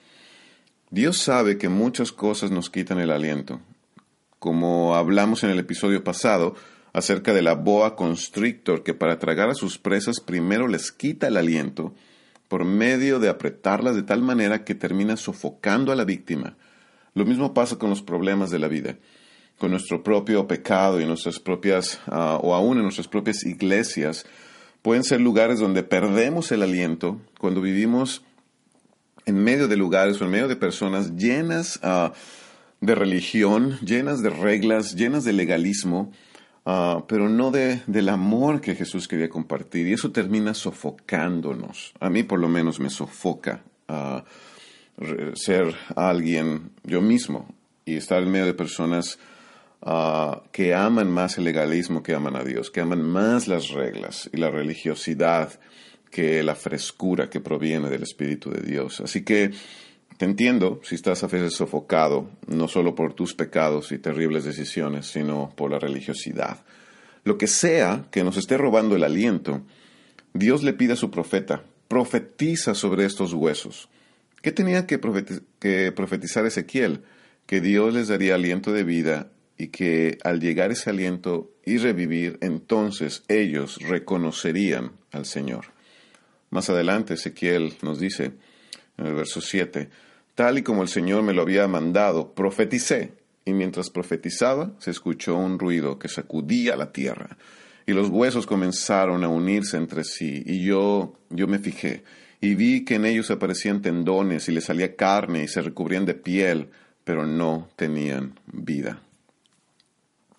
Dios 0.91 1.17
sabe 1.17 1.57
que 1.57 1.71
muchas 1.71 2.13
cosas 2.13 2.51
nos 2.51 2.69
quitan 2.69 3.01
el 3.01 3.11
aliento. 3.11 3.61
Como 4.39 4.95
hablamos 4.95 5.45
en 5.45 5.51
el 5.51 5.59
episodio 5.59 6.05
pasado 6.05 6.55
acerca 6.93 7.33
de 7.33 7.41
la 7.41 7.55
boa 7.55 7.97
constrictor 7.97 8.83
que 8.83 8.93
para 8.93 9.19
tragar 9.19 9.49
a 9.49 9.55
sus 9.55 9.79
presas 9.79 10.21
primero 10.21 10.69
les 10.69 10.93
quita 10.93 11.29
el 11.29 11.39
aliento 11.39 11.95
por 12.49 12.67
medio 12.67 13.19
de 13.19 13.31
apretarlas 13.31 13.97
de 13.97 14.03
tal 14.03 14.21
manera 14.21 14.63
que 14.63 14.75
termina 14.75 15.17
sofocando 15.17 15.91
a 15.91 15.97
la 15.97 16.05
víctima. 16.05 16.59
Lo 17.15 17.25
mismo 17.25 17.55
pasa 17.55 17.79
con 17.79 17.91
los 17.91 18.03
problemas 18.03 18.51
de 18.51 18.59
la 18.59 18.69
vida 18.69 18.97
con 19.63 19.71
nuestro 19.71 20.03
propio 20.03 20.49
pecado 20.49 21.01
y 21.01 21.07
nuestras 21.07 21.39
propias, 21.39 22.01
ah, 22.07 22.37
o 22.43 22.53
aún 22.53 22.79
en 22.79 22.83
nuestras 22.83 23.07
propias 23.07 23.45
iglesias, 23.45 24.27
pueden 24.83 25.05
ser 25.05 25.21
lugares 25.21 25.61
donde 25.61 25.85
perdemos 25.85 26.51
el 26.51 26.65
aliento 26.65 27.21
cuando 27.39 27.61
vivimos 27.61 28.25
en 29.25 29.37
medio 29.37 29.69
de 29.69 29.77
lugares 29.77 30.21
o 30.21 30.25
en 30.25 30.33
medio 30.33 30.49
de 30.49 30.57
personas 30.57 31.15
llenas 31.15 31.79
ah, 31.85 32.13
de 32.81 32.95
religión, 32.97 33.79
llenas 33.83 34.21
de 34.21 34.31
reglas, 34.31 34.97
llenas 34.97 35.23
de 35.23 35.33
legalismo, 35.33 36.11
ah, 36.67 37.05
pero 37.07 37.29
no 37.29 37.53
de, 37.53 37.83
del 37.87 38.09
amor 38.09 38.61
que 38.61 38.75
Jesús 38.75 39.07
quería 39.07 39.29
compartir. 39.29 39.87
Y 39.87 39.93
eso 39.93 40.11
termina 40.11 40.55
sofocándonos. 40.55 41.95
A 42.01 42.11
mí 42.11 42.25
por 42.25 42.41
lo 42.41 42.49
menos 42.49 42.81
me 42.81 42.91
sofoca 42.91 43.63
ser 45.35 45.75
alguien 45.97 46.71
yo 46.85 47.01
mismo 47.01 47.55
y 47.85 47.97
estar 47.97 48.23
en 48.23 48.31
medio 48.31 48.47
de 48.47 48.55
personas 48.55 49.19
Ah, 49.85 50.45
que 50.53 50.75
aman 50.75 51.11
más 51.11 51.39
el 51.39 51.45
legalismo 51.45 52.05
que 52.05 52.15
aman 52.15 52.37
a 52.37 52.45
Dios, 52.45 52.71
que 52.71 52.81
aman 52.81 53.03
más 53.03 53.49
las 53.49 53.71
reglas 53.71 54.31
y 54.33 54.37
la 54.37 54.49
religiosidad 54.49 55.59
que 56.09 56.45
la 56.45 56.55
frescura 56.55 57.29
que 57.29 57.41
proviene 57.41 57.91
del 57.91 58.05
Espíritu 58.05 58.51
de 58.51 58.61
Dios. 58.61 59.01
Así 59.01 59.25
que 59.25 59.51
te 60.19 60.25
entiendo 60.25 60.81
si 60.85 60.95
estás 60.95 61.25
a 61.25 61.27
veces 61.27 61.55
sofocado, 61.55 62.31
no 62.47 62.69
solo 62.69 62.95
por 62.95 63.15
tus 63.15 63.35
pecados 63.35 63.91
y 63.91 63.99
terribles 63.99 64.45
decisiones, 64.45 65.07
sino 65.07 65.53
por 65.57 65.73
la 65.73 65.81
religiosidad. 65.81 66.63
Lo 67.25 67.37
que 67.37 67.49
sea 67.49 68.05
que 68.13 68.23
nos 68.23 68.37
esté 68.37 68.57
robando 68.57 68.95
el 68.95 69.03
aliento, 69.03 69.63
Dios 70.33 70.63
le 70.63 70.75
pide 70.75 70.93
a 70.93 70.97
su 70.97 71.11
profeta, 71.11 71.65
profetiza 71.89 72.77
sobre 72.77 73.05
estos 73.05 73.33
huesos. 73.33 73.89
¿Qué 74.43 74.51
tenía 74.51 74.87
que, 74.89 74.99
profetizar 74.99 76.45
Ezequiel? 76.45 77.05
Que 77.47 77.61
Dios 77.61 77.95
les 77.95 78.09
daría 78.09 78.35
aliento 78.35 78.73
de 78.73 78.83
vida 78.83 79.31
y 79.57 79.69
que 79.69 80.19
al 80.25 80.41
llegar 80.41 80.73
ese 80.73 80.91
aliento 80.91 81.53
y 81.65 81.79
revivir, 81.79 82.39
entonces 82.41 83.23
ellos 83.29 83.79
reconocerían 83.81 84.93
al 85.13 85.27
Señor. 85.27 85.67
Más 86.51 86.69
adelante 86.69 87.15
Ezequiel 87.15 87.75
nos 87.83 88.01
dice, 88.01 88.33
en 88.99 89.07
el 89.07 89.15
verso 89.15 89.41
7, 89.41 89.89
tal 90.35 90.59
y 90.59 90.63
como 90.63 90.83
el 90.83 90.89
Señor 90.89 91.23
me 91.23 91.35
lo 91.35 91.43
había 91.43 91.69
mandado, 91.69 92.35
profeticé, 92.35 93.13
y 93.45 93.53
mientras 93.53 93.91
profetizaba 93.91 94.73
se 94.79 94.91
escuchó 94.91 95.37
un 95.37 95.59
ruido 95.59 96.01
que 96.01 96.09
sacudía 96.09 96.75
la 96.75 96.91
tierra, 96.91 97.37
y 97.87 97.93
los 97.93 98.09
huesos 98.09 98.47
comenzaron 98.47 99.23
a 99.23 99.29
unirse 99.29 99.77
entre 99.77 100.03
sí, 100.03 100.43
y 100.45 100.65
yo, 100.65 101.17
yo 101.31 101.47
me 101.47 101.61
fijé, 101.61 102.03
y 102.43 102.57
vi 102.57 102.85
que 102.85 102.97
en 102.97 103.07
ellos 103.07 103.31
aparecían 103.31 103.83
tendones, 103.83 104.49
y 104.49 104.53
les 104.53 104.65
salía 104.65 104.97
carne, 104.97 105.45
y 105.45 105.49
se 105.49 105.63
recubrían 105.63 106.05
de 106.05 106.15
piel, 106.15 106.71
pero 107.05 107.25
no 107.25 107.69
tenían 107.77 108.39
vida. 108.53 109.01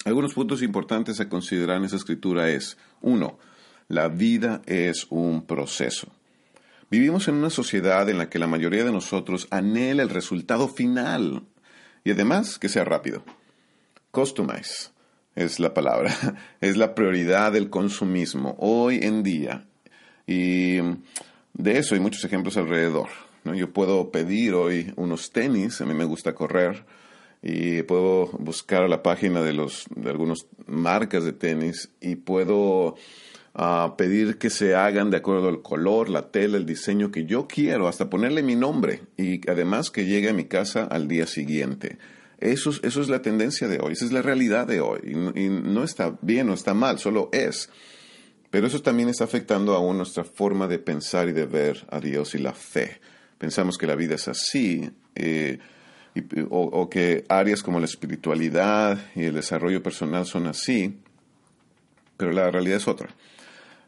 Algunos 0.03 0.33
puntos 0.33 0.61
importantes 0.61 1.21
a 1.21 1.29
considerar 1.29 1.77
en 1.77 1.85
esa 1.85 1.95
escritura 1.95 2.49
es, 2.49 2.77
uno, 3.01 3.39
la 3.87 4.09
vida 4.09 4.61
es 4.65 5.07
un 5.11 5.45
proceso. 5.45 6.11
Vivimos 6.91 7.29
en 7.29 7.35
una 7.35 7.49
sociedad 7.49 8.09
en 8.09 8.17
la 8.17 8.29
que 8.29 8.37
la 8.37 8.47
mayoría 8.47 8.83
de 8.83 8.91
nosotros 8.91 9.47
anhela 9.49 10.03
el 10.03 10.09
resultado 10.09 10.67
final 10.67 11.43
y 12.03 12.11
además 12.11 12.59
que 12.59 12.67
sea 12.67 12.83
rápido. 12.83 13.23
Customize 14.11 14.89
es 15.35 15.61
la 15.61 15.73
palabra, 15.73 16.13
es 16.59 16.75
la 16.75 16.95
prioridad 16.95 17.53
del 17.53 17.69
consumismo 17.69 18.57
hoy 18.59 18.99
en 19.01 19.23
día. 19.23 19.65
Y 20.27 20.79
de 21.53 21.77
eso 21.77 21.95
hay 21.95 22.01
muchos 22.01 22.23
ejemplos 22.23 22.57
alrededor. 22.57 23.09
Yo 23.45 23.71
puedo 23.71 24.11
pedir 24.11 24.53
hoy 24.53 24.93
unos 24.95 25.31
tenis, 25.31 25.81
a 25.81 25.85
mí 25.85 25.93
me 25.93 26.05
gusta 26.05 26.33
correr, 26.33 26.85
y 27.43 27.83
puedo 27.83 28.27
buscar 28.39 28.89
la 28.89 29.03
página 29.03 29.41
de 29.41 29.51
los 29.51 29.85
de 29.93 30.09
algunas 30.09 30.47
marcas 30.65 31.25
de 31.25 31.33
tenis 31.33 31.89
y 31.99 32.15
puedo 32.15 32.95
ah, 33.53 33.95
pedir 33.97 34.37
que 34.37 34.49
se 34.49 34.75
hagan 34.75 35.11
de 35.11 35.17
acuerdo 35.17 35.49
al 35.49 35.61
color, 35.61 36.09
la 36.09 36.31
tela, 36.31 36.55
el 36.55 36.65
diseño 36.65 37.11
que 37.11 37.25
yo 37.25 37.45
quiero, 37.45 37.89
hasta 37.89 38.09
ponerle 38.09 38.43
mi 38.43 38.55
nombre 38.55 39.01
y 39.17 39.47
además 39.49 39.91
que 39.91 40.05
llegue 40.05 40.29
a 40.29 40.33
mi 40.33 40.45
casa 40.45 40.85
al 40.85 41.09
día 41.09 41.27
siguiente. 41.27 41.97
Eso, 42.39 42.71
eso 42.81 43.01
es 43.01 43.09
la 43.09 43.21
tendencia 43.21 43.67
de 43.67 43.79
hoy, 43.81 43.93
esa 43.93 44.05
es 44.05 44.13
la 44.13 44.21
realidad 44.21 44.65
de 44.65 44.79
hoy 44.79 44.99
y 45.35 45.49
no, 45.49 45.83
está 45.83 46.17
bien 46.21 46.49
o 46.49 46.53
está 46.53 46.73
mal, 46.73 46.97
solo 46.97 47.29
es. 47.33 47.69
Pero 48.53 48.67
eso 48.67 48.83
también 48.83 49.09
está 49.09 49.23
afectando 49.23 49.73
aún 49.73 49.97
nuestra 49.97 50.23
forma 50.23 50.67
de 50.67 50.77
pensar 50.77 51.27
y 51.27 51.31
de 51.31 51.47
ver 51.47 51.87
a 51.89 51.99
Dios 51.99 52.35
y 52.35 52.37
la 52.37 52.53
fe. 52.53 53.01
Pensamos 53.39 53.79
que 53.79 53.87
la 53.87 53.95
vida 53.95 54.13
es 54.13 54.27
así. 54.27 54.91
Eh, 55.15 55.57
o, 56.51 56.87
que 56.87 57.23
áreas 57.29 57.63
como 57.63 57.79
la 57.79 57.87
espiritualidad 57.87 58.99
y 59.15 59.23
el 59.23 59.33
desarrollo 59.33 59.81
personal 59.81 60.27
son 60.27 60.45
así, 60.45 60.99
pero 62.15 62.31
la 62.31 62.51
realidad 62.51 62.77
es 62.77 62.87
otra. 62.87 63.09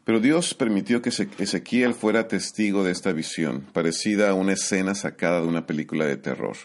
Pero 0.04 0.18
Dios 0.18 0.52
permitió 0.52 1.00
que 1.00 1.10
Ezequiel 1.10 1.94
fuera 1.94 2.26
testigo 2.26 2.82
de 2.82 2.90
esta 2.90 3.12
visión, 3.12 3.60
parecida 3.72 4.30
a 4.30 4.34
una 4.34 4.54
escena 4.54 4.96
sacada 4.96 5.42
de 5.42 5.46
una 5.46 5.64
película 5.64 6.06
de 6.06 6.16
terror, 6.16 6.56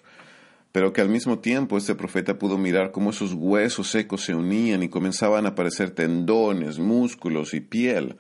pero 0.72 0.94
que 0.94 1.02
al 1.02 1.10
mismo 1.10 1.40
tiempo 1.40 1.78
este 1.78 1.96
profeta 1.96 2.38
pudo 2.38 2.58
mirar 2.58 2.92
cómo 2.92 3.10
esos 3.10 3.34
huesos 3.34 3.90
secos 3.90 4.24
se 4.24 4.36
unían 4.36 4.84
y 4.84 4.90
comenzaban 4.90 5.46
a 5.46 5.50
aparecer 5.50 5.92
tendones, 5.92 6.80
músculos 6.80 7.54
y 7.54 7.60
piel. 7.60 8.18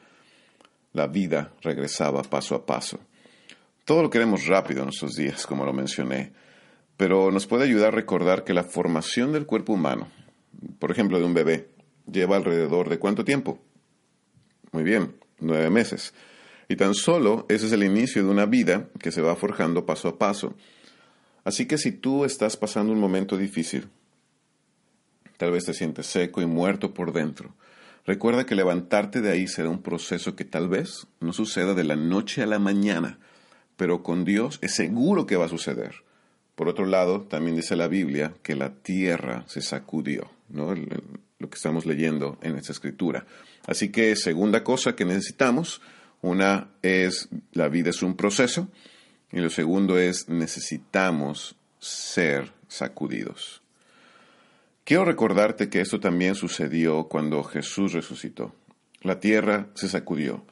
La 0.94 1.08
vida 1.08 1.54
regresaba 1.62 2.22
paso 2.24 2.56
a 2.56 2.66
paso. 2.66 3.00
Todo 3.86 4.04
lo 4.04 4.10
queremos 4.10 4.48
rápido 4.48 4.80
en 4.80 4.88
nuestros 4.88 5.16
días, 5.16 5.46
como 5.46 5.66
lo 5.66 5.74
mencioné 5.74 6.34
pero 7.02 7.32
nos 7.32 7.48
puede 7.48 7.64
ayudar 7.64 7.88
a 7.88 7.96
recordar 7.96 8.44
que 8.44 8.54
la 8.54 8.64
formación 8.64 9.32
del 9.32 9.48
cuerpo 9.48 9.74
humano, 9.74 10.08
por 10.78 10.92
ejemplo 10.92 11.18
de 11.18 11.26
un 11.26 11.34
bebé, 11.34 11.70
lleva 12.06 12.36
alrededor 12.36 12.90
de 12.90 13.00
cuánto 13.00 13.26
tiempo? 13.26 13.58
Muy 14.72 14.84
bien, 14.84 15.16
nueve 15.40 15.72
meses. 15.72 16.14
Y 16.70 16.76
tan 16.76 16.94
solo 16.94 17.48
ese 17.50 17.66
es 17.66 17.72
el 17.72 17.82
inicio 17.82 18.24
de 18.24 18.30
una 18.30 18.46
vida 18.46 18.90
que 19.00 19.12
se 19.12 19.24
va 19.24 19.36
forjando 19.36 19.84
paso 19.84 20.10
a 20.10 20.20
paso. 20.20 20.54
Así 21.44 21.66
que 21.66 21.78
si 21.78 21.92
tú 21.92 22.26
estás 22.26 22.56
pasando 22.56 22.94
un 22.94 23.00
momento 23.00 23.38
difícil, 23.38 23.90
tal 25.38 25.52
vez 25.52 25.66
te 25.66 25.74
sientes 25.74 26.06
seco 26.06 26.42
y 26.42 26.46
muerto 26.46 26.94
por 26.94 27.14
dentro, 27.14 27.56
recuerda 28.06 28.46
que 28.46 28.56
levantarte 28.56 29.22
de 29.22 29.32
ahí 29.32 29.48
será 29.48 29.70
un 29.70 29.82
proceso 29.82 30.36
que 30.36 30.46
tal 30.46 30.70
vez 30.70 31.08
no 31.20 31.34
suceda 31.34 31.74
de 31.74 31.84
la 31.84 31.96
noche 31.96 32.44
a 32.44 32.48
la 32.48 32.60
mañana, 32.60 33.20
pero 33.76 34.04
con 34.04 34.24
Dios 34.24 34.60
es 34.62 34.76
seguro 34.76 35.26
que 35.26 35.38
va 35.38 35.46
a 35.46 35.50
suceder. 35.50 35.96
Por 36.56 36.68
otro 36.68 36.86
lado, 36.86 37.22
también 37.22 37.56
dice 37.56 37.76
la 37.76 37.88
Biblia 37.88 38.36
que 38.44 38.56
la 38.56 38.76
tierra 38.76 39.44
se 39.48 39.62
sacudió, 39.62 40.30
¿no? 40.50 40.76
lo 40.76 41.50
que 41.50 41.56
estamos 41.56 41.88
leyendo 41.88 42.38
en 42.44 42.56
esta 42.56 42.72
escritura. 42.72 43.26
Así 43.66 43.90
que 43.90 44.16
segunda 44.16 44.64
cosa 44.64 44.96
que 44.96 45.06
necesitamos, 45.06 45.82
una 46.22 46.70
es 46.84 47.30
la 47.54 47.68
vida 47.68 47.90
es 47.90 48.04
un 48.04 48.16
proceso 48.16 48.70
y 49.32 49.40
lo 49.40 49.50
segundo 49.50 49.98
es 49.98 50.28
necesitamos 50.30 51.56
ser 51.80 52.52
sacudidos. 52.68 53.62
Quiero 54.84 55.06
recordarte 55.06 55.70
que 55.70 55.82
esto 55.82 56.00
también 56.00 56.36
sucedió 56.36 57.06
cuando 57.06 57.44
Jesús 57.44 57.94
resucitó. 57.94 58.54
La 59.02 59.20
tierra 59.20 59.68
se 59.74 59.88
sacudió. 59.88 60.44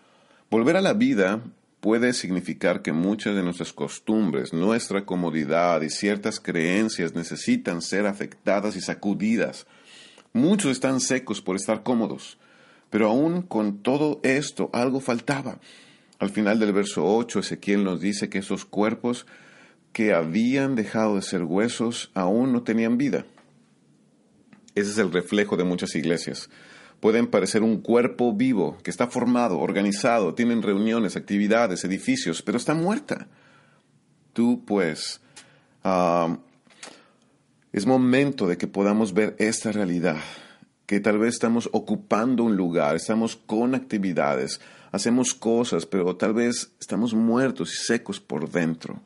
Volver 0.50 0.78
a 0.78 0.82
la 0.82 0.94
vida 0.94 1.42
puede 1.80 2.14
significar 2.14 2.82
que 2.82 2.92
muchas 2.92 3.36
de 3.36 3.44
nuestras 3.44 3.74
costumbres, 3.74 4.54
nuestra 4.54 5.06
comodidad 5.06 5.82
y 5.82 5.90
ciertas 5.90 6.40
creencias 6.40 7.16
necesitan 7.16 7.82
ser 7.82 8.06
afectadas 8.06 8.76
y 8.76 8.82
sacudidas. 8.82 9.66
Muchos 10.34 10.72
están 10.72 11.00
secos 11.00 11.42
por 11.42 11.56
estar 11.56 11.84
cómodos, 11.84 12.38
pero 12.90 13.08
aún 13.10 13.42
con 13.42 13.82
todo 13.82 14.20
esto 14.24 14.70
algo 14.74 15.00
faltaba. 15.00 15.60
Al 16.20 16.30
final 16.30 16.60
del 16.60 16.74
verso 16.74 17.06
8, 17.06 17.40
Ezequiel 17.40 17.84
nos 17.84 18.02
dice 18.02 18.30
que 18.30 18.40
esos 18.40 18.66
cuerpos 18.66 19.26
que 19.94 20.14
habían 20.14 20.76
dejado 20.76 21.16
de 21.16 21.22
ser 21.22 21.44
huesos 21.44 22.12
aún 22.14 22.54
no 22.54 22.64
tenían 22.64 22.98
vida. 22.98 23.26
Ese 24.76 24.92
es 24.92 24.98
el 24.98 25.12
reflejo 25.12 25.58
de 25.58 25.64
muchas 25.64 25.96
iglesias 25.96 26.50
pueden 27.00 27.28
parecer 27.28 27.64
un 27.64 27.82
cuerpo 27.82 28.34
vivo 28.34 28.78
que 28.84 28.92
está 28.92 29.08
formado, 29.08 29.60
organizado, 29.60 30.34
tienen 30.34 30.62
reuniones, 30.62 31.16
actividades, 31.16 31.84
edificios, 31.84 32.42
pero 32.42 32.58
está 32.58 32.74
muerta. 32.74 33.28
Tú 34.34 34.64
pues, 34.66 35.22
es 37.72 37.86
momento 37.86 38.48
de 38.48 38.58
que 38.58 38.68
podamos 38.68 39.14
ver 39.14 39.36
esta 39.40 39.72
realidad, 39.72 40.18
que 40.90 41.00
tal 41.00 41.20
vez 41.20 41.36
estamos 41.36 41.70
ocupando 41.72 42.44
un 42.44 42.56
lugar, 42.56 42.96
estamos 42.96 43.36
con 43.36 43.76
actividades, 43.76 44.60
hacemos 44.92 45.36
cosas, 45.36 45.86
pero 45.86 46.16
tal 46.16 46.34
vez 46.34 46.72
estamos 46.80 47.14
muertos 47.14 47.72
y 47.76 47.86
secos 47.86 48.20
por 48.20 48.50
dentro. 48.50 49.00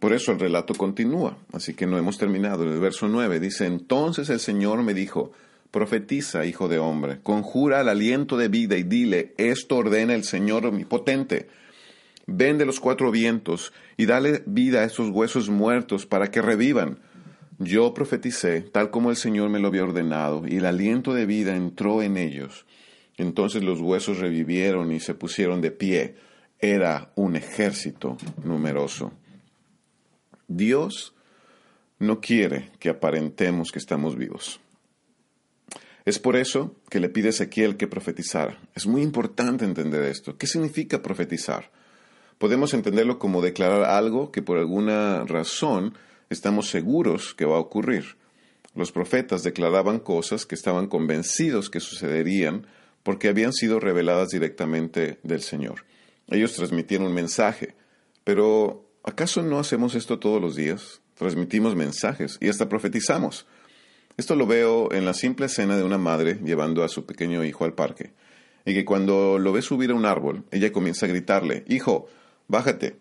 Por 0.00 0.12
eso 0.12 0.32
el 0.32 0.40
relato 0.40 0.74
continúa, 0.74 1.38
así 1.52 1.74
que 1.74 1.86
no 1.86 1.96
hemos 1.96 2.18
terminado. 2.18 2.64
El 2.64 2.80
verso 2.80 3.06
9 3.06 3.38
dice, 3.38 3.66
entonces 3.66 4.28
el 4.28 4.40
Señor 4.40 4.82
me 4.82 4.92
dijo, 4.92 5.30
Profetiza, 5.70 6.46
hijo 6.46 6.66
de 6.66 6.80
hombre, 6.80 7.20
conjura 7.22 7.80
el 7.80 7.88
aliento 7.88 8.36
de 8.36 8.48
vida 8.48 8.76
y 8.76 8.82
dile, 8.82 9.32
esto 9.38 9.76
ordena 9.76 10.14
el 10.14 10.24
Señor 10.24 10.66
omnipotente. 10.66 11.46
Ven 12.26 12.58
de 12.58 12.66
los 12.66 12.80
cuatro 12.80 13.12
vientos 13.12 13.72
y 13.96 14.06
dale 14.06 14.42
vida 14.46 14.80
a 14.80 14.84
estos 14.84 15.10
huesos 15.10 15.48
muertos 15.48 16.06
para 16.06 16.32
que 16.32 16.42
revivan. 16.42 16.98
Yo 17.62 17.92
profeticé, 17.92 18.62
tal 18.62 18.90
como 18.90 19.10
el 19.10 19.16
Señor 19.16 19.50
me 19.50 19.58
lo 19.58 19.68
había 19.68 19.84
ordenado, 19.84 20.44
y 20.48 20.56
el 20.56 20.64
aliento 20.64 21.12
de 21.12 21.26
vida 21.26 21.54
entró 21.54 22.00
en 22.00 22.16
ellos. 22.16 22.64
Entonces 23.18 23.62
los 23.62 23.82
huesos 23.82 24.18
revivieron 24.18 24.90
y 24.92 24.98
se 24.98 25.12
pusieron 25.12 25.60
de 25.60 25.70
pie. 25.70 26.16
Era 26.58 27.12
un 27.16 27.36
ejército 27.36 28.16
numeroso. 28.42 29.12
Dios 30.48 31.14
no 31.98 32.22
quiere 32.22 32.70
que 32.78 32.88
aparentemos 32.88 33.70
que 33.72 33.78
estamos 33.78 34.16
vivos. 34.16 34.58
Es 36.06 36.18
por 36.18 36.36
eso 36.36 36.76
que 36.88 36.98
le 36.98 37.10
pide 37.10 37.26
a 37.26 37.30
Ezequiel 37.30 37.76
que 37.76 37.86
profetizara. 37.86 38.58
Es 38.74 38.86
muy 38.86 39.02
importante 39.02 39.66
entender 39.66 40.02
esto. 40.04 40.38
¿Qué 40.38 40.46
significa 40.46 41.02
profetizar? 41.02 41.70
Podemos 42.38 42.72
entenderlo 42.72 43.18
como 43.18 43.42
declarar 43.42 43.84
algo 43.84 44.32
que 44.32 44.40
por 44.40 44.56
alguna 44.56 45.24
razón 45.24 45.92
estamos 46.30 46.70
seguros 46.70 47.34
que 47.34 47.44
va 47.44 47.56
a 47.56 47.60
ocurrir. 47.60 48.16
Los 48.74 48.92
profetas 48.92 49.42
declaraban 49.42 49.98
cosas 49.98 50.46
que 50.46 50.54
estaban 50.54 50.86
convencidos 50.86 51.68
que 51.68 51.80
sucederían 51.80 52.66
porque 53.02 53.28
habían 53.28 53.52
sido 53.52 53.80
reveladas 53.80 54.28
directamente 54.28 55.18
del 55.24 55.42
Señor. 55.42 55.84
Ellos 56.28 56.54
transmitían 56.54 57.02
un 57.02 57.12
mensaje, 57.12 57.74
pero 58.22 58.88
¿acaso 59.02 59.42
no 59.42 59.58
hacemos 59.58 59.96
esto 59.96 60.20
todos 60.20 60.40
los 60.40 60.54
días? 60.54 61.00
Transmitimos 61.14 61.74
mensajes 61.74 62.38
y 62.40 62.48
hasta 62.48 62.68
profetizamos. 62.68 63.46
Esto 64.16 64.36
lo 64.36 64.46
veo 64.46 64.92
en 64.92 65.04
la 65.04 65.14
simple 65.14 65.46
escena 65.46 65.76
de 65.76 65.82
una 65.82 65.98
madre 65.98 66.38
llevando 66.44 66.84
a 66.84 66.88
su 66.88 67.06
pequeño 67.06 67.44
hijo 67.44 67.64
al 67.64 67.74
parque, 67.74 68.12
y 68.64 68.74
que 68.74 68.84
cuando 68.84 69.38
lo 69.38 69.52
ve 69.52 69.62
subir 69.62 69.90
a 69.90 69.94
un 69.94 70.04
árbol, 70.04 70.44
ella 70.50 70.72
comienza 70.72 71.06
a 71.06 71.08
gritarle, 71.08 71.64
Hijo, 71.68 72.06
bájate, 72.46 72.98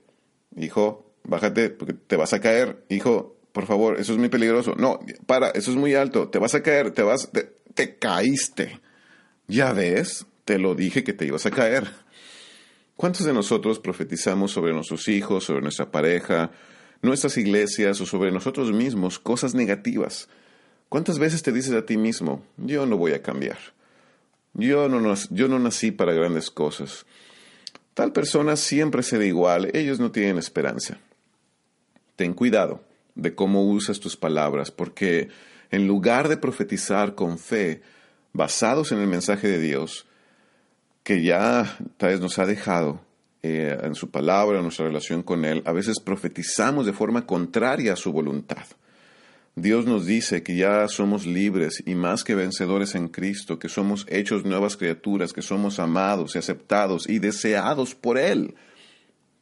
hijo, 0.55 1.08
bájate, 1.23 1.69
porque 1.69 1.93
te 1.93 2.15
vas 2.15 2.33
a 2.33 2.39
caer, 2.39 2.83
hijo, 2.89 3.35
por 3.51 3.65
favor, 3.65 3.99
eso 3.99 4.13
es 4.13 4.19
muy 4.19 4.29
peligroso, 4.29 4.75
no, 4.77 4.99
para, 5.25 5.49
eso 5.49 5.71
es 5.71 5.77
muy 5.77 5.95
alto, 5.95 6.29
te 6.29 6.39
vas 6.39 6.55
a 6.55 6.63
caer, 6.63 6.91
te 6.91 7.03
vas, 7.03 7.29
te, 7.31 7.53
te 7.73 7.95
caíste. 7.97 8.79
Ya 9.47 9.73
ves, 9.73 10.25
te 10.45 10.59
lo 10.59 10.75
dije 10.75 11.03
que 11.03 11.13
te 11.13 11.25
ibas 11.25 11.45
a 11.45 11.51
caer. 11.51 11.89
¿Cuántos 12.95 13.25
de 13.25 13.33
nosotros 13.33 13.79
profetizamos 13.79 14.51
sobre 14.51 14.73
nuestros 14.73 15.07
hijos, 15.07 15.45
sobre 15.45 15.61
nuestra 15.61 15.89
pareja, 15.89 16.51
nuestras 17.01 17.37
iglesias 17.37 18.01
o 18.01 18.05
sobre 18.05 18.31
nosotros 18.31 18.71
mismos 18.71 19.19
cosas 19.19 19.55
negativas? 19.55 20.27
¿Cuántas 20.89 21.17
veces 21.17 21.41
te 21.41 21.51
dices 21.51 21.73
a 21.73 21.85
ti 21.85 21.97
mismo, 21.97 22.43
yo 22.57 22.85
no 22.85 22.97
voy 22.97 23.13
a 23.13 23.21
cambiar? 23.21 23.57
Yo 24.53 24.89
no, 24.89 25.13
yo 25.29 25.47
no 25.47 25.59
nací 25.59 25.91
para 25.91 26.13
grandes 26.13 26.51
cosas. 26.51 27.05
Tal 27.93 28.11
persona 28.11 28.55
siempre 28.55 29.03
será 29.03 29.25
igual, 29.25 29.69
ellos 29.73 29.99
no 29.99 30.11
tienen 30.11 30.37
esperanza. 30.37 30.99
Ten 32.19 32.33
cuidado 32.33 32.83
de 33.15 33.33
cómo 33.33 33.63
usas 33.63 34.01
tus 34.01 34.17
palabras, 34.17 34.71
porque 34.71 35.29
en 35.71 35.87
lugar 35.87 36.27
de 36.27 36.35
profetizar 36.35 37.15
con 37.15 37.39
fe, 37.39 37.81
basados 38.33 38.91
en 38.91 38.99
el 38.99 39.07
mensaje 39.07 39.47
de 39.47 39.57
Dios, 39.57 40.05
que 41.03 41.23
ya 41.23 41.77
tal 41.95 42.09
vez 42.09 42.19
nos 42.19 42.37
ha 42.37 42.45
dejado 42.45 42.99
eh, 43.41 43.79
en 43.83 43.95
su 43.95 44.11
palabra, 44.11 44.57
en 44.57 44.63
nuestra 44.63 44.87
relación 44.87 45.23
con 45.23 45.45
Él, 45.45 45.63
a 45.65 45.71
veces 45.71 46.01
profetizamos 46.01 46.85
de 46.85 46.91
forma 46.91 47.25
contraria 47.25 47.93
a 47.93 47.95
su 47.95 48.11
voluntad. 48.11 48.65
Dios 49.55 49.85
nos 49.85 50.05
dice 50.05 50.43
que 50.43 50.57
ya 50.57 50.89
somos 50.89 51.25
libres 51.25 51.81
y 51.85 51.95
más 51.95 52.25
que 52.25 52.35
vencedores 52.35 52.95
en 52.95 53.07
Cristo, 53.07 53.59
que 53.59 53.69
somos 53.69 54.05
hechos 54.09 54.43
nuevas 54.43 54.75
criaturas, 54.75 55.31
que 55.31 55.41
somos 55.41 55.79
amados 55.79 56.35
y 56.35 56.39
aceptados 56.39 57.07
y 57.07 57.19
deseados 57.19 57.95
por 57.95 58.17
Él. 58.17 58.55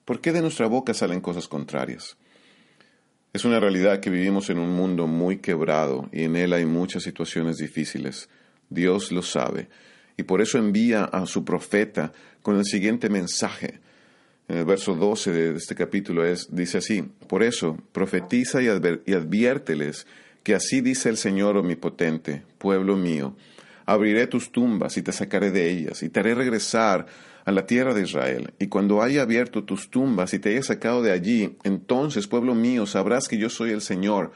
¿Por 0.05 0.21
qué 0.21 0.31
de 0.31 0.43
nuestra 0.43 0.67
boca 0.67 0.93
salen 0.93 1.21
cosas 1.21 1.47
contrarias? 1.47 2.17
Es 3.37 3.45
una 3.45 3.59
realidad 3.59 3.99
que 3.99 4.09
vivimos 4.09 4.49
en 4.49 4.57
un 4.57 4.73
mundo 4.73 5.05
muy 5.05 5.37
quebrado 5.37 6.09
y 6.11 6.23
en 6.23 6.35
él 6.35 6.53
hay 6.53 6.65
muchas 6.65 7.03
situaciones 7.03 7.57
difíciles. 7.57 8.29
Dios 8.67 9.11
lo 9.11 9.21
sabe 9.21 9.67
y 10.17 10.23
por 10.23 10.41
eso 10.41 10.57
envía 10.57 11.03
a 11.03 11.23
su 11.27 11.45
profeta 11.45 12.11
con 12.41 12.57
el 12.57 12.65
siguiente 12.65 13.09
mensaje 13.09 13.79
en 14.47 14.57
el 14.57 14.65
verso 14.65 14.95
12 14.95 15.31
de 15.31 15.55
este 15.55 15.75
capítulo 15.75 16.25
es, 16.25 16.47
dice 16.49 16.79
así, 16.79 17.03
por 17.27 17.43
eso 17.43 17.77
profetiza 17.91 18.59
y, 18.59 18.65
y 19.05 19.13
adviérteles 19.13 20.07
que 20.41 20.55
así 20.55 20.81
dice 20.81 21.09
el 21.09 21.17
Señor 21.17 21.57
omnipotente, 21.57 22.41
pueblo 22.57 22.97
mío, 22.97 23.35
abriré 23.85 24.25
tus 24.25 24.51
tumbas 24.51 24.97
y 24.97 25.03
te 25.03 25.11
sacaré 25.11 25.51
de 25.51 25.69
ellas, 25.69 26.01
y 26.01 26.09
te 26.09 26.21
haré 26.21 26.33
regresar 26.33 27.05
a 27.47 27.51
la 27.53 27.65
tierra 27.65 27.93
de 27.93 28.03
Israel. 28.03 28.53
Y 28.59 28.67
cuando 28.67 29.01
haya 29.01 29.21
abierto 29.21 29.63
tus 29.63 29.89
tumbas 29.89 30.33
y 30.33 30.39
te 30.39 30.49
haya 30.49 30.63
sacado 30.63 31.01
de 31.01 31.13
allí, 31.13 31.55
entonces, 31.63 32.27
pueblo 32.27 32.53
mío, 32.53 32.85
sabrás 32.85 33.29
que 33.29 33.37
yo 33.37 33.49
soy 33.49 33.71
el 33.71 33.79
Señor. 33.79 34.33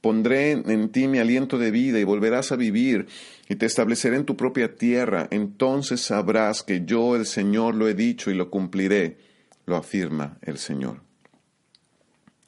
Pondré 0.00 0.52
en 0.52 0.88
ti 0.88 1.06
mi 1.06 1.18
aliento 1.18 1.58
de 1.58 1.70
vida 1.70 1.98
y 2.00 2.04
volverás 2.04 2.52
a 2.52 2.56
vivir, 2.56 3.06
y 3.50 3.56
te 3.56 3.66
estableceré 3.66 4.16
en 4.16 4.24
tu 4.24 4.34
propia 4.36 4.76
tierra. 4.76 5.28
Entonces 5.30 6.00
sabrás 6.00 6.62
que 6.62 6.86
yo, 6.86 7.16
el 7.16 7.26
Señor, 7.26 7.74
lo 7.74 7.86
he 7.86 7.92
dicho 7.92 8.30
y 8.30 8.34
lo 8.34 8.50
cumpliré 8.50 9.18
lo 9.66 9.76
afirma 9.76 10.38
el 10.42 10.58
Señor. 10.58 11.00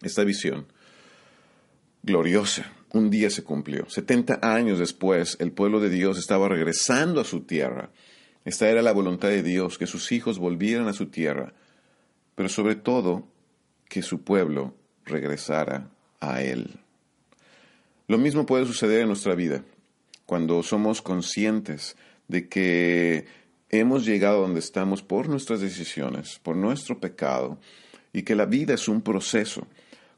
Esta 0.03 0.25
visión 0.25 0.67
gloriosa 2.03 2.73
un 2.93 3.11
día 3.11 3.29
se 3.31 3.45
cumplió. 3.45 3.89
Setenta 3.91 4.39
años 4.43 4.79
después, 4.79 5.37
el 5.41 5.53
pueblo 5.53 5.81
de 5.81 5.91
Dios 5.91 6.19
estaba 6.19 6.49
regresando 6.49 7.21
a 7.21 7.25
su 7.25 7.41
tierra. 7.43 7.91
Esta 8.47 8.71
era 8.71 8.81
la 8.81 8.93
voluntad 8.93 9.29
de 9.29 9.43
Dios, 9.43 9.77
que 9.77 9.89
sus 9.89 10.13
hijos 10.13 10.39
volvieran 10.39 10.87
a 10.87 10.93
su 10.93 11.07
tierra, 11.07 11.53
pero 12.37 12.49
sobre 12.49 12.77
todo 12.77 13.27
que 13.89 14.03
su 14.03 14.23
pueblo 14.23 14.73
regresara 15.05 15.91
a 16.21 16.43
Él. 16.43 16.79
Lo 18.07 18.19
mismo 18.19 18.47
puede 18.47 18.65
suceder 18.65 19.01
en 19.01 19.09
nuestra 19.09 19.35
vida, 19.35 19.65
cuando 20.27 20.63
somos 20.63 21.03
conscientes 21.03 21.97
de 22.29 22.49
que 22.49 23.27
hemos 23.69 24.05
llegado 24.05 24.43
donde 24.43 24.61
estamos 24.61 25.03
por 25.03 25.29
nuestras 25.29 25.61
decisiones, 25.61 26.39
por 26.41 26.55
nuestro 26.55 27.01
pecado, 27.01 27.59
y 28.13 28.23
que 28.23 28.37
la 28.37 28.47
vida 28.47 28.75
es 28.75 28.87
un 28.87 29.03
proceso. 29.03 29.67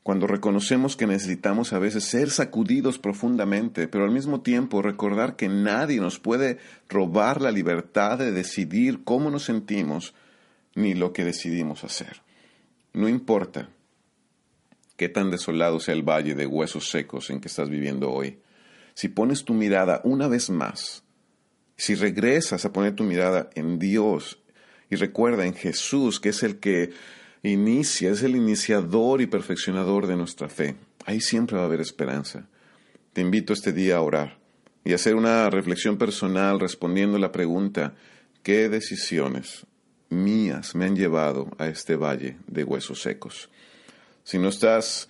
Cuando 0.03 0.27
reconocemos 0.27 0.97
que 0.97 1.07
necesitamos 1.07 1.73
a 1.73 1.79
veces 1.79 2.05
ser 2.05 2.31
sacudidos 2.31 2.99
profundamente, 2.99 3.89
pero 3.89 4.05
al 4.05 4.11
mismo 4.11 4.41
tiempo 4.41 4.81
recordar 4.81 5.37
que 5.37 5.49
nadie 5.49 6.01
nos 6.01 6.19
puede 6.19 6.59
robar 6.89 7.43
la 7.43 7.51
libertad 7.51 8.19
de 8.19 8.33
decidir 8.33 9.05
cómo 9.05 9.31
nos 9.31 9.45
sentimos 9.45 10.15
ni 10.75 10.95
lo 10.95 11.13
que 11.13 11.25
decidimos 11.25 11.85
hacer. 11.85 12.23
No 12.95 13.09
importa 13.09 13.69
qué 14.97 15.09
tan 15.09 15.31
desolado 15.31 15.79
sea 15.79 15.95
el 15.95 16.03
valle 16.03 16.35
de 16.35 16.47
huesos 16.47 16.89
secos 16.89 17.31
en 17.31 17.41
que 17.41 17.49
estás 17.49 17.69
viviendo 17.69 18.11
hoy. 18.11 18.39
Si 18.95 19.09
pones 19.09 19.45
tu 19.45 19.55
mirada 19.55 20.01
una 20.05 20.27
vez 20.27 20.51
más, 20.51 21.05
si 21.77 21.95
regresas 21.95 22.65
a 22.65 22.73
poner 22.73 22.97
tu 22.97 23.05
mirada 23.05 23.51
en 23.55 23.79
Dios 23.79 24.41
y 24.91 24.97
recuerda 24.97 25.47
en 25.47 25.55
Jesús, 25.55 26.19
que 26.19 26.31
es 26.31 26.43
el 26.43 26.59
que 26.59 26.91
inicia, 27.43 28.11
es 28.11 28.23
el 28.23 28.37
iniciador 28.37 29.21
y 29.21 29.27
perfeccionador 29.27 30.07
de 30.07 30.17
nuestra 30.17 30.49
fe, 30.49 30.77
ahí 31.05 31.21
siempre 31.21 31.57
va 31.57 31.63
a 31.63 31.67
haber 31.67 31.81
esperanza. 31.81 32.49
Te 33.13 33.21
invito 33.21 33.53
este 33.53 33.73
día 33.73 33.97
a 33.97 34.03
orar 34.03 34.39
y 34.85 34.93
a 34.93 34.97
hacer 34.97 35.15
una 35.15 35.49
reflexión 35.51 35.99
personal 35.99 36.61
respondiendo 36.61 37.19
la 37.19 37.33
pregunta, 37.33 37.95
¿qué 38.43 38.69
decisiones 38.69 39.67
mías 40.09 40.75
me 40.75 40.85
han 40.85 40.97
llevado 40.97 41.51
a 41.59 41.69
este 41.69 41.97
valle 41.97 42.37
de 42.47 42.65
huesos 42.65 43.03
secos? 43.03 43.51
Si 44.25 44.39
no 44.39 44.49
estás, 44.49 45.09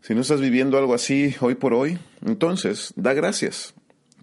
si 0.00 0.14
no 0.14 0.20
estás 0.20 0.40
viviendo 0.40 0.78
algo 0.78 0.94
así 0.94 1.34
hoy 1.40 1.54
por 1.54 1.74
hoy, 1.74 1.98
entonces 2.24 2.92
da 2.96 3.14
gracias. 3.14 3.74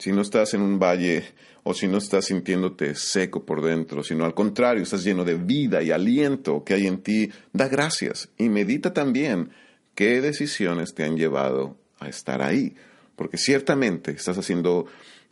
Si 0.01 0.11
no 0.11 0.23
estás 0.23 0.55
en 0.55 0.61
un 0.63 0.79
valle 0.79 1.23
o 1.61 1.75
si 1.75 1.87
no 1.87 1.99
estás 1.99 2.25
sintiéndote 2.25 2.95
seco 2.95 3.45
por 3.45 3.61
dentro, 3.61 4.01
sino 4.01 4.25
al 4.25 4.33
contrario, 4.33 4.81
estás 4.81 5.03
lleno 5.03 5.23
de 5.23 5.35
vida 5.35 5.83
y 5.83 5.91
aliento 5.91 6.63
que 6.63 6.73
hay 6.73 6.87
en 6.87 7.03
ti, 7.03 7.29
da 7.53 7.67
gracias 7.67 8.27
y 8.35 8.49
medita 8.49 8.95
también 8.95 9.51
qué 9.93 10.19
decisiones 10.19 10.95
te 10.95 11.03
han 11.03 11.17
llevado 11.17 11.77
a 11.99 12.09
estar 12.09 12.41
ahí, 12.41 12.73
porque 13.15 13.37
ciertamente 13.37 14.09
estás 14.09 14.39
haciendo 14.39 14.87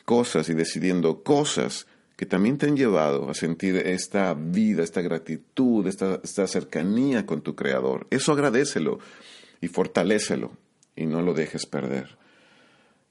cosas 0.05 0.47
y 0.49 0.53
decidiendo 0.53 1.23
cosas 1.23 1.87
que 2.15 2.27
también 2.27 2.59
te 2.59 2.67
han 2.67 2.77
llevado 2.77 3.27
a 3.27 3.33
sentir 3.33 3.75
esta 3.75 4.35
vida, 4.35 4.83
esta 4.83 5.01
gratitud, 5.01 5.87
esta, 5.87 6.45
cercanía 6.45 7.25
con 7.25 7.41
tu 7.41 7.55
Creador. 7.55 8.05
Eso 8.11 8.33
agradecelo 8.33 8.99
y 9.61 9.67
fortalécelo 9.67 10.51
y 10.95 11.07
no 11.07 11.23
lo 11.23 11.33
dejes 11.33 11.65
perder. 11.65 12.19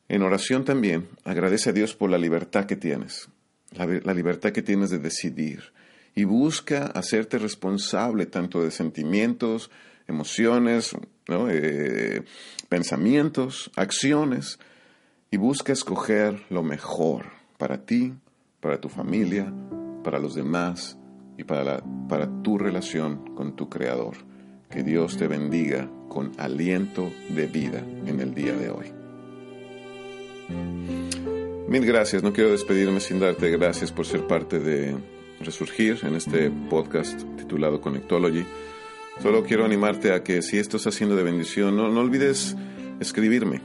En 0.09 0.23
oración 0.23 0.64
también 0.64 1.09
agradece 1.25 1.71
a 1.71 1.73
Dios 1.73 1.94
por 1.94 2.11
la 2.11 2.18
libertad 2.18 2.64
que 2.64 2.77
tienes, 2.77 3.29
la, 3.73 4.14
libertad 4.14 4.53
que 4.53 4.62
tienes 4.62 4.90
de 4.90 4.99
decidir 4.99 5.73
y 6.14 6.25
busca 6.25 6.87
hacerte 6.87 7.38
responsable 7.38 8.27
tanto 8.27 8.62
de 8.62 8.71
sentimientos, 8.71 9.71
emociones, 10.07 10.97
eh, 11.29 12.23
pensamientos, 12.68 13.71
acciones 13.77 14.59
y 15.31 15.37
busca 15.37 15.73
escoger 15.73 16.42
lo 16.49 16.62
mejor 16.62 17.27
para 17.59 17.85
ti 17.85 18.14
para 18.61 18.81
tu 18.81 18.88
familia, 18.88 19.53
para 20.03 20.18
los 20.18 20.35
demás 20.35 20.99
y 21.37 21.44
para, 21.44 21.83
para 22.09 22.42
tu 22.42 22.59
relación 22.59 23.35
con 23.35 23.57
tu 23.57 23.68
Creador. 23.68 24.16
Que 24.71 24.83
Dios 24.83 25.16
te 25.16 25.29
bendiga 25.29 25.90
con 26.09 26.33
aliento 26.38 27.11
de 27.31 27.47
vida 27.47 27.79
en 28.07 28.21
el 28.21 28.35
día 28.35 28.55
de 28.55 28.71
hoy. 28.71 28.97
Mil 30.48 31.84
gracias, 31.84 32.22
no 32.22 32.32
quiero 32.32 32.50
despedirme 32.50 33.00
sin 33.00 33.20
darte 33.20 33.50
gracias 33.50 33.92
por 33.92 34.06
ser 34.06 34.26
parte 34.26 34.58
de 34.58 34.96
Resurgir 35.40 35.98
en 36.02 36.14
este 36.16 36.50
podcast 36.70 37.22
titulado 37.37 37.80
Connectology. 37.80 38.44
Solo 39.22 39.44
quiero 39.44 39.64
animarte 39.64 40.12
a 40.12 40.22
que 40.22 40.42
si 40.42 40.58
esto 40.58 40.78
está 40.78 40.88
haciendo 40.88 41.14
de 41.14 41.22
bendición, 41.22 41.76
no, 41.76 41.88
no 41.88 42.00
olvides 42.00 42.56
escribirme 43.00 43.61